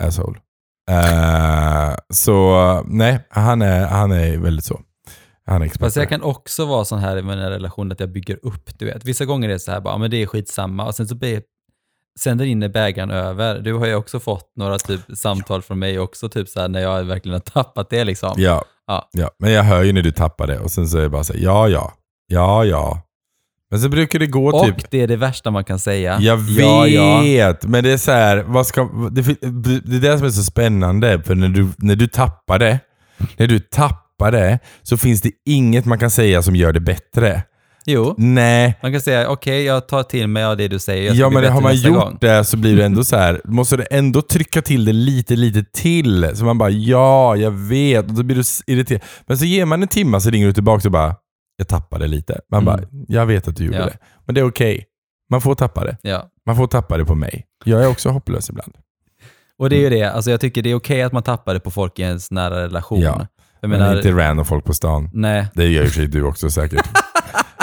Asshole. 0.02 0.38
Eh, 0.90 1.94
så 2.10 2.82
nej, 2.86 3.26
han 3.30 3.62
är, 3.62 3.86
han 3.86 4.12
är 4.12 4.38
väldigt 4.38 4.64
så. 4.64 4.80
Han 5.46 5.62
är 5.62 5.66
expert 5.66 5.80
Fast 5.80 5.96
jag 5.96 6.08
kan 6.08 6.22
också 6.22 6.66
vara 6.66 6.84
sån 6.84 6.98
här 6.98 7.16
i 7.16 7.22
mina 7.22 7.50
relationer 7.50 7.94
att 7.94 8.00
jag 8.00 8.12
bygger 8.12 8.38
upp, 8.42 8.78
du 8.78 8.84
vet. 8.84 9.04
Vissa 9.04 9.24
gånger 9.24 9.48
är 9.48 9.52
det 9.52 9.58
så 9.58 9.70
här 9.72 9.80
bara, 9.80 9.98
men 9.98 10.10
det 10.10 10.16
är 10.22 10.26
skitsamma 10.26 10.86
och 10.86 10.94
sen 10.94 11.08
så 11.08 11.14
blir 11.14 11.42
Sen 12.20 12.38
där 12.38 12.44
inne 12.44 12.68
bägaren 12.68 13.10
över. 13.10 13.58
Du 13.58 13.74
har 13.74 13.86
ju 13.86 13.94
också 13.94 14.20
fått 14.20 14.52
några 14.56 14.78
typ 14.78 15.00
samtal 15.14 15.62
från 15.62 15.78
mig 15.78 15.98
också, 15.98 16.28
typ 16.28 16.48
så 16.48 16.60
här 16.60 16.68
när 16.68 16.80
jag 16.80 17.04
verkligen 17.04 17.32
har 17.32 17.40
tappat 17.62 17.90
det 17.90 18.04
liksom. 18.04 18.34
Ja, 18.36 18.64
Ja. 18.86 19.08
ja. 19.12 19.30
men 19.38 19.52
jag 19.52 19.62
hör 19.62 19.82
ju 19.82 19.92
när 19.92 20.02
du 20.02 20.10
tappar 20.12 20.46
det 20.46 20.58
och 20.58 20.70
sen 20.70 20.88
så 20.88 20.98
är 20.98 21.02
det 21.02 21.08
bara 21.08 21.24
så 21.24 21.32
här, 21.32 21.40
ja, 21.40 21.68
ja, 21.68 21.92
ja, 22.26 22.64
ja. 22.64 23.02
Men 23.70 23.80
så 23.80 23.88
brukar 23.88 24.18
det 24.18 24.26
gå 24.26 24.48
Och 24.48 24.64
typ, 24.66 24.90
det 24.90 25.00
är 25.00 25.06
det 25.08 25.16
värsta 25.16 25.50
man 25.50 25.64
kan 25.64 25.78
säga. 25.78 26.18
jag 26.20 26.36
vet, 26.36 26.58
Ja, 26.58 26.86
ja. 26.88 27.54
men 27.62 27.84
det 27.84 27.92
är 27.92 27.96
så 27.96 28.12
här, 28.12 28.44
vad 28.46 28.66
ska, 28.66 28.82
det, 29.10 29.22
det 29.84 29.96
är 29.96 30.00
det 30.00 30.18
som 30.18 30.26
är 30.26 30.30
så 30.30 30.42
spännande, 30.42 31.22
för 31.22 31.34
när 31.34 31.48
du, 31.48 31.68
när 31.78 31.96
du 31.96 32.06
tappar 32.06 32.58
det, 32.58 32.78
när 33.36 33.46
du 33.46 33.58
tappar 33.60 34.32
det, 34.32 34.58
så 34.82 34.96
finns 34.96 35.20
det 35.20 35.30
inget 35.46 35.84
man 35.84 35.98
kan 35.98 36.10
säga 36.10 36.42
som 36.42 36.56
gör 36.56 36.72
det 36.72 36.80
bättre. 36.80 37.42
Jo, 37.86 38.14
Nej, 38.18 38.78
man 38.82 38.92
kan 38.92 39.00
säga 39.00 39.28
okej, 39.28 39.64
jag 39.64 39.88
tar 39.88 40.02
till 40.02 40.28
mig 40.28 40.44
av 40.44 40.56
det 40.56 40.68
du 40.68 40.78
säger. 40.78 41.06
Jag 41.06 41.16
ja 41.16 41.30
men 41.30 41.52
har 41.52 41.60
man 41.60 41.76
gjort 41.76 41.94
gång. 42.00 42.18
det 42.20 42.44
så 42.44 42.56
blir 42.56 42.76
det 42.76 42.84
ändå 42.84 43.04
så 43.04 43.16
här. 43.16 43.40
måste 43.44 43.76
du 43.76 43.84
ändå 43.90 44.22
trycka 44.22 44.62
till 44.62 44.84
det 44.84 44.92
lite, 44.92 45.36
lite 45.36 45.64
till. 45.72 46.30
Så 46.36 46.44
man 46.44 46.58
bara 46.58 46.70
ja, 46.70 47.36
jag 47.36 47.50
vet. 47.50 48.06
Och 48.08 48.14
då 48.14 48.22
blir 48.22 48.36
du 48.36 48.72
irriterad. 48.72 49.00
Men 49.26 49.38
så 49.38 49.44
ger 49.44 49.64
man 49.64 49.82
en 49.82 49.88
timme 49.88 50.20
så 50.20 50.30
ringer 50.30 50.46
du 50.46 50.52
tillbaka 50.52 50.88
och 50.88 50.92
bara 50.92 51.14
jag 51.56 51.68
tappade 51.68 52.06
lite. 52.06 52.40
Man 52.50 52.62
Mm. 52.62 52.64
bara 52.76 52.86
jag 53.08 53.26
vet 53.26 53.48
att 53.48 53.56
du 53.56 53.64
gjorde 53.64 53.78
Ja. 53.78 53.84
det. 53.84 53.98
Men 54.26 54.34
det 54.34 54.40
är 54.40 54.48
okej. 54.48 54.84
Man 55.30 55.40
får 55.40 55.54
tappa 55.54 55.84
det. 55.84 55.96
Ja. 56.02 56.28
Man 56.46 56.56
får 56.56 56.66
tappa 56.66 56.96
det 56.96 57.04
på 57.04 57.14
mig. 57.14 57.44
Jag 57.64 57.82
är 57.84 57.88
också 57.88 58.08
hopplös 58.08 58.50
ibland. 58.50 58.72
Och 59.58 59.70
det 59.70 59.76
är 59.76 59.80
ju 59.80 59.90
det, 59.90 60.02
alltså 60.04 60.30
jag 60.30 60.40
tycker 60.40 60.62
det 60.62 60.70
är 60.70 60.74
okej 60.74 61.02
att 61.02 61.12
man 61.12 61.22
tappar 61.22 61.54
det 61.54 61.60
på 61.60 61.70
folk 61.70 61.98
i 61.98 62.02
ens 62.02 62.30
nära 62.30 62.62
relation. 62.64 63.00
Ja. 63.00 63.26
Jag 63.60 63.70
Men 63.70 63.78
menar, 63.80 63.96
inte 63.96 64.10
random 64.12 64.44
folk 64.44 64.64
på 64.64 64.74
stan. 64.74 65.10
nej. 65.12 65.46
Det 65.54 65.66
gör 65.66 65.84
ju 66.00 66.06
du 66.06 66.22
också 66.22 66.50
säkert. 66.50 66.86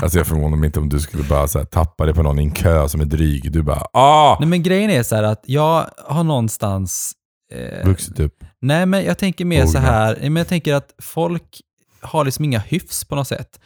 alltså 0.01 0.17
jag 0.17 0.27
förvånar 0.27 0.57
mig 0.57 0.67
inte 0.67 0.79
om 0.79 0.89
du 0.89 0.99
skulle 0.99 1.23
bara 1.23 1.47
så 1.47 1.57
här, 1.59 1.65
tappa 1.65 2.05
det 2.05 2.13
på 2.13 2.23
någon 2.23 2.39
i 2.39 2.43
en 2.43 2.51
kö 2.51 2.89
som 2.89 3.01
är 3.01 3.05
dryg. 3.05 3.51
Du 3.51 3.61
bara 3.61 3.83
ah! 3.93 4.37
Nej 4.39 4.49
men 4.49 4.63
grejen 4.63 4.89
är 4.89 5.03
så 5.03 5.15
här 5.15 5.23
att 5.23 5.43
jag 5.45 5.85
har 5.97 6.23
någonstans... 6.23 7.11
Eh, 7.53 7.85
Vuxit 7.87 8.19
upp. 8.19 8.43
nej 8.61 8.85
men 8.85 9.03
jag 9.03 9.17
tänker 9.17 9.45
mer 9.45 9.65
så 9.65 9.77
här, 9.77 10.17
men 10.21 10.35
jag 10.35 10.47
tänker 10.47 10.73
att 10.73 10.93
folk 11.01 11.61
har 12.01 12.25
liksom 12.25 12.45
inga 12.45 12.59
hyfs 12.59 13.05
på 13.05 13.15
något 13.15 13.27
sätt. 13.27 13.59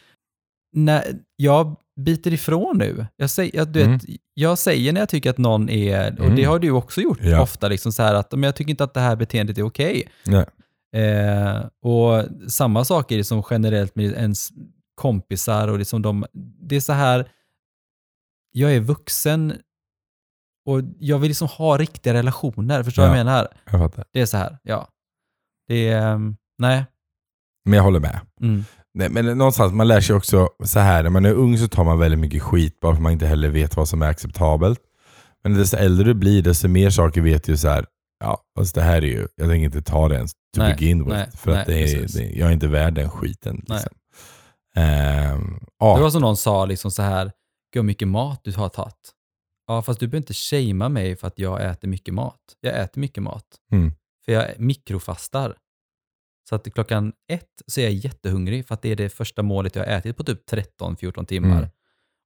När 0.76 1.04
jag 1.36 1.76
biter 2.06 2.34
ifrån 2.34 2.78
nu. 2.78 3.06
Jag 3.16 3.30
säger, 3.30 3.56
jag, 3.56 3.68
du 3.68 3.82
Mm. 3.82 3.94
vet, 3.98 4.04
jag 4.34 4.58
säger 4.58 4.94
när 4.94 5.02
jag 5.02 5.10
tycker 5.10 5.30
att 5.30 5.38
någon 5.38 5.70
är, 5.70 6.12
och 6.20 6.26
Mm. 6.26 6.36
det 6.36 6.44
har 6.44 6.60
du 6.60 6.72
också 6.72 7.02
gjort 7.02 7.20
Ja. 7.22 7.42
ofta, 7.42 7.68
liksom 7.68 7.92
så 7.92 8.04
här 8.04 8.14
att 8.16 8.32
men 8.32 8.44
jag 8.44 8.56
tycker 8.56 8.72
inte 8.72 8.84
att 8.84 8.94
det 8.94 9.00
här 9.00 9.16
beteendet 9.16 9.58
är 9.58 9.64
okej. 9.66 10.10
Nej. 10.26 10.46
Eh, 10.96 11.58
och 11.84 12.24
samma 12.52 12.86
sak 12.86 13.12
är 13.12 13.18
det 13.18 13.24
som 13.24 13.44
generellt 13.50 13.96
med 13.96 14.06
ens 14.12 14.50
kompisar 14.96 15.68
och 15.68 15.80
liksom 15.80 16.02
de, 16.02 16.26
det 16.70 16.76
är 16.76 16.80
så 16.80 16.94
här, 16.94 17.32
jag 18.52 18.76
är 18.76 18.80
vuxen 18.80 19.54
och 20.70 20.82
jag 21.00 21.20
vill 21.20 21.28
liksom 21.28 21.48
ha 21.48 21.78
riktiga 21.78 22.14
relationer, 22.14 22.84
förstår 22.84 23.04
du 23.04 23.10
vad 23.10 23.18
jag 23.18 23.26
menar? 23.26 23.48
Jag 23.72 23.80
fattar. 23.80 24.06
Det 24.14 24.22
är 24.22 24.26
så 24.26 24.38
här, 24.38 24.58
ja. 24.64 24.88
Det 25.68 25.90
är, 25.90 26.02
ehm, 26.14 26.36
nej. 26.58 26.86
Men 27.66 27.78
jag 27.78 27.84
håller 27.84 28.00
med. 28.00 28.20
Mm. 28.42 28.66
Nej, 28.94 29.10
men 29.10 29.38
någonstans, 29.38 29.74
man 29.74 29.88
lär 29.88 30.02
sig 30.02 30.16
också 30.16 30.50
så 30.64 30.80
här 30.80 31.04
när 31.04 31.10
man 31.10 31.26
är 31.26 31.34
ung 31.34 31.58
så 31.58 31.68
tar 31.68 31.84
man 31.84 32.00
väldigt 32.00 32.20
mycket 32.20 32.42
skit 32.44 32.80
bara 32.80 32.92
för 32.92 32.98
att 32.98 33.02
man 33.04 33.12
inte 33.12 33.28
heller 33.28 33.50
vet 33.50 33.76
vad 33.78 33.90
som 33.90 34.02
är 34.02 34.08
acceptabelt. 34.08 34.80
Men 35.44 35.54
desto 35.54 35.78
äldre 35.78 36.06
du 36.06 36.14
blir, 36.14 36.42
desto 36.42 36.68
mer 36.68 36.90
saker 36.90 37.22
vet 37.22 37.44
du 37.44 37.58
så 37.58 37.68
här. 37.68 37.86
ja, 38.20 38.42
fast 38.58 38.76
det 38.76 38.82
här 38.82 38.98
är 38.98 39.08
ju, 39.08 39.28
jag 39.36 39.50
tänker 39.50 39.66
inte 39.66 39.82
ta 39.82 40.08
det 40.10 40.16
ens 40.16 40.32
to 40.34 40.38
Nej, 40.58 40.76
begin 40.76 41.00
with. 41.06 41.10
nej, 41.10 41.30
för 41.36 41.52
att 41.52 41.68
nej, 41.68 41.86
det 41.86 41.94
är, 41.94 42.08
det, 42.08 42.40
jag 42.40 42.50
är 42.50 42.54
inte 42.54 42.68
värd 42.68 42.94
den 42.94 43.10
skiten. 43.10 43.66
Nej. 43.68 43.84
Liksom. 44.76 44.84
Ehm, 44.84 45.60
Det 45.60 45.66
ja, 45.80 45.98
var 45.98 46.10
som 46.10 46.22
någon 46.22 46.38
sa 46.38 46.66
liksom 46.66 46.92
så 46.92 47.02
här, 47.02 47.26
gud 47.74 47.80
vad 47.80 47.86
mycket 47.86 48.08
mat 48.08 48.42
du 48.44 48.52
har 48.54 48.70
tagit. 48.70 49.12
Ja, 49.68 49.82
fast 49.82 50.00
du 50.00 50.08
behöver 50.08 50.18
inte 50.22 50.34
shamea 50.34 50.90
mig 50.90 51.16
för 51.16 51.28
att 51.28 51.40
jag 51.40 51.64
äter 51.66 51.88
mycket 51.88 52.14
mat. 52.14 52.40
Jag 52.62 52.80
äter 52.82 53.02
mycket 53.02 53.24
mat. 53.24 53.46
Mm. 53.72 53.92
För 54.26 54.32
jag 54.32 54.60
mikrofastar. 54.60 55.56
Så 56.50 56.56
att 56.56 56.74
klockan 56.74 57.14
ett 57.32 57.50
så 57.68 57.80
är 57.80 57.84
jag 57.84 57.94
jättehungrig 57.94 58.68
för 58.68 58.74
att 58.74 58.82
det 58.82 58.90
är 58.90 58.96
det 58.96 59.10
första 59.10 59.42
målet 59.44 59.76
jag 59.76 59.86
har 59.86 59.92
ätit 59.92 60.18
på 60.18 60.24
typ 60.24 60.50
13-14 60.52 61.26
timmar. 61.26 61.58
Mm. 61.58 61.70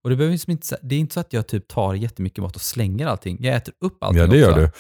Och 0.03 0.10
det, 0.10 0.15
behöver 0.15 0.31
liksom 0.31 0.51
inte, 0.51 0.77
det 0.81 0.95
är 0.95 0.99
inte 0.99 1.13
så 1.13 1.19
att 1.19 1.33
jag 1.33 1.47
typ 1.47 1.67
tar 1.67 1.93
jättemycket 1.93 2.41
mat 2.43 2.55
och 2.55 2.62
slänger 2.62 3.07
allting. 3.07 3.38
Jag 3.41 3.55
äter 3.55 3.73
upp 3.81 4.03
allting 4.03 4.21
ja 4.21 4.27
det 4.27 4.38
gör 4.38 4.49
också. 4.49 4.62
du. 4.62 4.71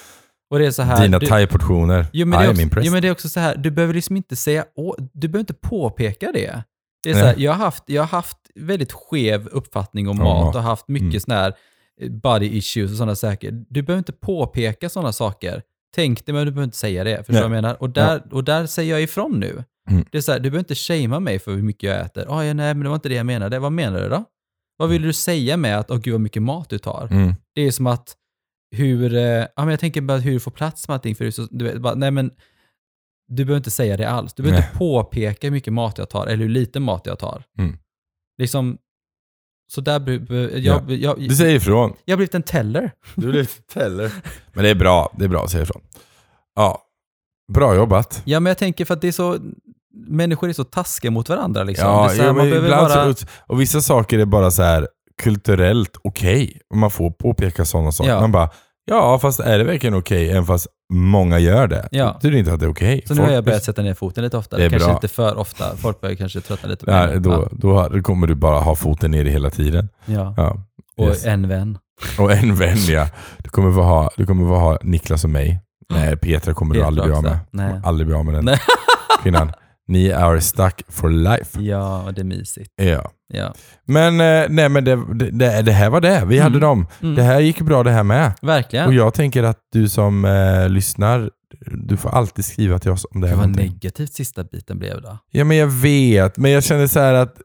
Och 0.49 0.59
det 0.59 0.65
är 0.65 0.71
så 0.71 0.81
här, 0.81 1.01
Dina 1.03 1.19
thai-portioner. 1.19 2.05
Jo 2.13 2.21
I 2.21 2.25
men, 2.25 2.39
det 2.39 2.45
är 2.45 2.47
am 2.47 2.51
också, 2.51 2.61
impressed. 2.61 2.85
jo 2.85 2.91
men 2.93 3.01
det 3.01 3.07
är 3.07 3.11
också 3.11 3.29
så 3.29 3.39
här, 3.39 3.55
du 3.55 3.71
behöver 3.71 3.93
liksom 3.93 4.17
inte 4.17 4.35
säga, 4.35 4.65
du 5.13 5.27
behöver 5.27 5.39
inte 5.39 5.53
påpeka 5.53 6.31
det. 6.31 6.63
Det 7.03 7.09
är 7.09 7.13
så 7.13 7.19
här, 7.19 7.35
jag, 7.37 7.51
har 7.51 7.57
haft, 7.65 7.83
jag 7.87 8.01
har 8.01 8.07
haft 8.07 8.37
väldigt 8.55 8.91
skev 8.91 9.47
uppfattning 9.47 10.09
om 10.09 10.17
mat 10.17 10.55
och 10.55 10.61
haft 10.61 10.87
mycket 10.87 11.07
Mm. 11.07 11.19
sådana 11.19 11.41
här 11.41 11.53
eh, 12.01 12.11
body 12.11 12.45
issues 12.57 12.91
och 12.91 12.97
sådana 12.97 13.15
saker. 13.15 13.51
Du 13.69 13.81
behöver 13.81 13.97
inte 13.99 14.13
påpeka 14.13 14.89
sådana 14.89 15.13
saker. 15.13 15.61
Tänk 15.95 16.25
det, 16.25 16.33
men 16.33 16.45
du 16.45 16.51
behöver 16.51 16.63
inte 16.63 16.77
säga 16.77 17.03
det. 17.03 17.17
Förstår 17.17 17.33
du 17.33 17.39
vad 17.39 17.43
jag 17.43 17.51
menar? 17.63 17.81
Och 17.81 17.89
där, 17.89 18.21
och 18.33 18.43
där 18.43 18.65
säger 18.65 18.91
jag 18.93 19.01
ifrån 19.01 19.39
nu. 19.39 19.63
Mm. 19.89 20.05
Det 20.11 20.17
är 20.17 20.21
så 20.21 20.31
här, 20.31 20.39
du 20.39 20.49
behöver 20.49 20.59
inte 20.59 20.75
shamea 20.75 21.19
mig 21.19 21.39
för 21.39 21.51
hur 21.55 21.63
mycket 21.63 21.89
jag 21.89 21.99
äter. 22.05 22.25
Oh, 22.27 22.45
ja, 22.45 22.53
nej, 22.53 22.73
men 22.73 22.79
det 22.79 22.89
var 22.89 22.95
inte 22.95 23.09
det 23.09 23.15
jag 23.15 23.25
menade. 23.25 23.59
Vad 23.59 23.71
menar 23.71 24.01
du 24.01 24.09
då? 24.09 24.23
Vad 24.77 24.89
vill 24.89 25.01
du 25.01 25.13
säga 25.13 25.57
med 25.57 25.79
att, 25.79 25.91
åh 25.91 25.97
gud 25.97 26.13
vad 26.13 26.21
mycket 26.21 26.41
mat 26.41 26.69
du 26.69 26.77
tar? 26.77 27.07
Mm. 27.11 27.33
Det 27.55 27.61
är 27.61 27.71
som 27.71 27.87
att 27.87 28.15
hur, 28.75 29.15
eh, 29.15 29.21
ja 29.21 29.47
men 29.55 29.69
jag 29.69 29.79
tänker 29.79 30.01
bara 30.01 30.17
hur 30.17 30.31
du 30.31 30.39
får 30.39 30.51
plats 30.51 30.87
med 30.87 30.95
allting. 30.95 31.15
För 31.15 31.31
så, 31.31 31.47
du 31.51 31.65
vet, 31.65 31.81
bara, 31.81 31.95
nej 31.95 32.11
men, 32.11 32.31
du 33.27 33.45
behöver 33.45 33.57
inte 33.57 33.71
säga 33.71 33.97
det 33.97 34.09
alls. 34.09 34.33
Du 34.33 34.43
behöver 34.43 34.59
Nej. 34.59 34.67
inte 34.67 34.77
påpeka 34.77 35.47
hur 35.47 35.51
mycket 35.51 35.73
mat 35.73 35.97
jag 35.97 36.09
tar 36.09 36.27
eller 36.27 36.43
hur 36.43 36.49
lite 36.49 36.79
mat 36.79 37.05
jag 37.05 37.19
tar. 37.19 37.43
Mm. 37.59 37.77
Liksom, 38.37 38.77
så 39.73 39.81
där, 39.81 39.99
be- 39.99 40.19
be- 40.19 40.59
jag, 40.59 40.91
jag, 40.91 41.19
Du 41.19 41.35
säger 41.35 41.55
ifrån. 41.55 41.93
jag 42.05 42.13
har 42.13 42.17
blivit 42.17 42.35
en 42.35 42.43
teller. 42.43 42.91
Du 43.15 43.31
blev 43.31 43.45
teller. 43.73 44.11
Men 44.53 44.63
det 44.63 44.69
är 44.69 44.75
bra, 44.75 45.13
det 45.17 45.25
är 45.25 45.29
bra 45.29 45.43
att 45.43 45.51
säga 45.51 45.63
ifrån. 45.63 45.81
Ja, 46.55 46.81
bra 47.53 47.75
jobbat. 47.75 48.21
Ja 48.25 48.39
men 48.39 48.49
jag 48.49 48.57
tänker 48.57 48.85
för 48.85 48.93
att 48.93 49.01
det 49.01 49.07
är 49.07 49.11
så, 49.11 49.37
människor 50.07 50.49
är 50.49 50.53
så 50.53 50.63
taskiga 50.63 51.11
mot 51.11 51.29
varandra 51.29 51.63
liksom. 51.63 51.87
Ja, 51.87 52.07
här, 52.07 52.15
ja, 52.25 52.45
ibland 52.45 52.69
bara, 52.87 53.13
så, 53.15 53.25
och 53.39 53.61
vissa 53.61 53.81
saker 53.81 54.19
är 54.19 54.25
bara 54.25 54.51
så 54.51 54.63
här 54.63 54.87
kulturellt 55.21 55.97
okej. 56.03 56.61
Och 56.69 56.77
Man 56.77 56.91
får 56.91 57.11
påpeka 57.11 57.65
sådana 57.65 57.91
saker. 57.91 58.09
Ja. 58.11 58.21
Man 58.21 58.31
bara, 58.31 58.49
ja 58.87 59.19
fast 59.19 59.39
är 59.39 59.57
det 59.57 59.63
verkligen 59.63 59.93
okej? 59.95 60.29
Även 60.31 60.45
fast 60.45 60.67
många 60.93 61.39
gör 61.39 61.67
det. 61.67 61.87
Ja. 61.91 62.13
Betyder 62.13 62.37
inte 62.37 62.53
att 62.53 62.59
det 62.59 62.65
är 62.65 62.69
okej. 62.71 63.03
så 63.05 63.13
nu 63.13 63.21
har 63.21 63.29
jag 63.31 63.43
börjat 63.43 63.63
sätta 63.63 63.81
ner 63.81 63.93
foten 63.93 64.23
lite 64.23 64.43
Det 64.49 64.55
är 64.65 64.69
Kanske 64.69 64.87
bra. 64.87 64.95
inte 64.95 65.07
för 65.07 65.37
ofta. 65.37 65.75
Folk 65.77 66.01
börjar 66.01 66.15
kanske 66.15 66.41
tröttna 66.41 66.69
lite 66.69 66.85
på 66.85 66.91
mig. 66.91 67.19
då, 67.19 67.47
då, 67.51 67.73
har- 67.77 68.01
kommer 68.01 68.27
du 68.27 68.35
bara 68.35 68.59
ha 68.59 68.75
foten 68.75 69.11
nere 69.11 69.29
hela 69.29 69.49
tiden. 69.49 69.89
ja. 70.05 70.33
Ja. 70.37 70.57
Och 70.97 71.07
Yes. 71.07 71.25
en 71.25 71.47
vän. 71.47 71.77
Och 72.19 72.31
en 72.31 72.55
vän 72.55 72.77
ja. 72.77 73.07
Du 73.37 73.49
kommer 73.49 73.71
få 73.73 73.81
ha, 73.81 74.09
du 74.17 74.25
kommer 74.25 74.47
få 74.47 74.55
ha 74.55 74.77
Niklas 74.81 75.23
och 75.23 75.29
mig. 75.29 75.59
Nej, 75.89 76.17
Petra 76.17 76.53
kommer 76.53 76.73
du 76.75 76.79
Petra 76.79 76.87
aldrig 76.87 77.05
bli 77.05 77.13
av 77.13 77.19
också. 77.19 77.29
med. 77.31 77.39
Nej. 77.71 77.81
Aldrig 77.83 78.07
bli 78.07 78.15
av 78.15 78.25
med 78.25 78.33
den 78.33 78.45
Nej. 78.45 78.59
kvinnan. 79.23 79.51
Ni 79.87 80.07
är 80.07 80.39
stuck 80.39 80.81
for 80.89 81.09
life. 81.09 81.61
Ja, 81.61 82.09
det 82.15 82.21
är 82.21 82.25
mysigt. 82.25 82.71
Ja. 82.75 83.11
Ja. 83.33 83.53
Men, 83.85 84.13
eh, 84.21 84.45
nej, 84.49 84.69
men 84.69 84.83
det, 84.83 84.95
det, 85.31 85.61
det 85.61 85.71
här 85.71 85.89
var 85.89 86.01
det. 86.01 86.23
Vi 86.27 86.39
hade 86.39 86.57
Mm. 86.57 86.61
dem. 86.61 86.87
Mm. 87.01 87.15
Det 87.15 87.23
här 87.23 87.39
gick 87.39 87.61
bra 87.61 87.83
det 87.83 87.91
här 87.91 88.03
med. 88.03 88.31
Verkligen. 88.41 88.87
Och 88.87 88.93
jag 88.93 89.13
tänker 89.13 89.43
att 89.43 89.57
du 89.73 89.89
som 89.89 90.25
eh, 90.25 90.69
lyssnar, 90.69 91.29
du 91.87 91.97
får 91.97 92.09
alltid 92.09 92.45
skriva 92.45 92.79
till 92.79 92.91
oss 92.91 93.05
om 93.11 93.21
det 93.21 93.27
är 93.27 93.31
vad 93.35 93.39
någonting. 93.39 93.71
negativt 93.71 94.13
sista 94.13 94.43
biten 94.43 94.79
blev 94.79 95.01
då. 95.01 95.17
Ja 95.31 95.43
men 95.43 95.57
jag 95.57 95.67
vet, 95.67 96.37
men 96.37 96.51
jag 96.51 96.63
känner 96.63 96.87
så 96.87 96.99
här 96.99 97.13
att 97.13 97.35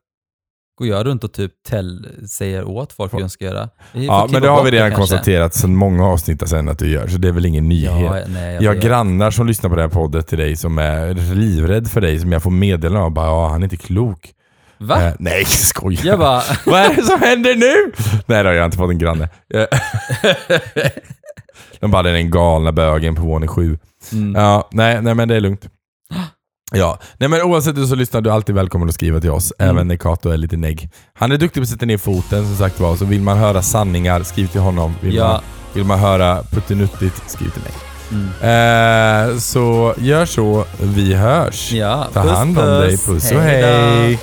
Går 0.78 0.88
jag 0.88 1.06
runt 1.06 1.24
och 1.24 1.32
typ 1.32 1.52
tell, 1.68 2.06
säger 2.28 2.64
åt 2.64 2.92
folk 2.92 3.12
hur 3.14 3.18
de 3.20 3.28
ska 3.30 3.44
göra? 3.44 3.68
Ja, 3.92 4.28
men 4.30 4.42
det 4.42 4.48
har 4.48 4.64
vi 4.64 4.70
redan 4.70 4.90
kanske. 4.90 4.98
konstaterat 5.00 5.54
sedan 5.54 5.76
många 5.76 6.06
avsnitt 6.06 6.48
sen 6.48 6.68
att 6.68 6.78
du 6.78 6.88
gör, 6.90 7.08
så 7.08 7.18
det 7.18 7.28
är 7.28 7.32
väl 7.32 7.46
ingen 7.46 7.68
nyhet. 7.68 8.00
Ja, 8.02 8.20
nej, 8.28 8.54
jag 8.54 8.62
jag 8.62 8.74
har 8.74 8.80
grannar 8.82 9.30
som 9.30 9.46
lyssnar 9.46 9.70
på 9.70 9.76
det 9.76 9.82
här 9.82 9.88
podden 9.88 10.22
till 10.22 10.38
dig 10.38 10.56
som 10.56 10.78
är 10.78 11.14
livrädd 11.35 11.90
för 11.90 12.00
dig, 12.00 12.18
som 12.18 12.32
jag 12.32 12.42
får 12.42 12.50
meddelanden 12.50 13.02
av. 13.02 13.11
Bara, 13.11 13.26
ja, 13.26 13.48
han 13.48 13.61
är 13.62 13.64
inte 13.64 13.76
klok. 13.76 14.30
Va? 14.78 15.06
Eh, 15.06 15.12
nej, 15.18 15.44
skojar. 15.46 16.06
Jag 16.06 16.18
bara, 16.18 16.42
Vad 16.66 16.80
är 16.80 16.94
det 16.96 17.02
som 17.02 17.20
händer 17.20 17.54
nu? 17.56 17.92
Nej 18.26 18.44
då, 18.44 18.50
jag 18.52 18.58
har 18.58 18.64
inte 18.64 18.76
fått 18.76 18.90
en 18.90 18.98
granne. 18.98 19.28
Eh, 19.54 19.64
De 21.80 21.90
bara, 21.90 22.02
den 22.02 22.30
galna 22.30 22.72
bögen 22.72 23.14
på 23.14 23.22
våning 23.22 23.48
sju. 23.48 23.78
mm, 24.12 24.35
Ja, 24.42 24.68
nej, 24.72 25.02
nej 25.02 25.14
men 25.14 25.28
det 25.28 25.37
är 25.37 25.40
lugnt. 25.40 25.68
Ja, 26.74 26.98
nej 27.18 27.28
men 27.28 27.42
oavsett 27.42 27.76
hur 27.76 27.87
så 27.87 27.94
lyssnar 27.94 28.20
du 28.20 28.30
alltid 28.30 28.54
välkommen 28.54 28.88
att 28.88 28.94
skriva 28.94 29.20
till 29.20 29.30
oss, 29.30 29.52
Mm. 29.58 29.76
även 29.76 29.88
när 29.88 29.96
Kato 29.96 30.28
är 30.30 30.37
lite 30.37 30.56
negg. 30.56 30.90
Han 31.14 31.32
är 31.32 31.37
duktig 31.37 31.61
på 31.61 31.64
att 31.64 31.68
sätta 31.68 31.87
ner 31.87 31.98
foten 31.98 32.46
som 32.46 32.56
sagt 32.56 32.80
var, 32.80 32.96
så 32.96 33.04
vill 33.04 33.20
man 33.22 33.38
höra 33.38 33.62
sanningar, 33.62 34.22
skriv 34.22 34.46
till 34.46 34.61
honom. 34.61 34.94
Vill, 35.00 35.14
Ja. 35.14 35.28
man, 35.28 35.40
vill 35.74 35.85
man 35.85 35.98
höra 35.98 36.42
puttinuttigt, 36.42 37.30
skriv 37.30 37.50
till 37.50 37.62
mig. 37.62 37.72
mm. 38.11 39.30
Eh, 39.32 39.38
så 39.38 39.94
gör 39.98 40.26
så, 40.26 40.64
vi 40.80 41.14
hörs. 41.14 41.72
ja. 41.72 42.06
Ta 42.12 42.20
hand 42.20 42.58
om 42.58 42.64
dig, 42.66 42.98
puss. 42.98 43.30
och 43.32 43.38
Hej 43.40 43.62
hej. 43.62 44.18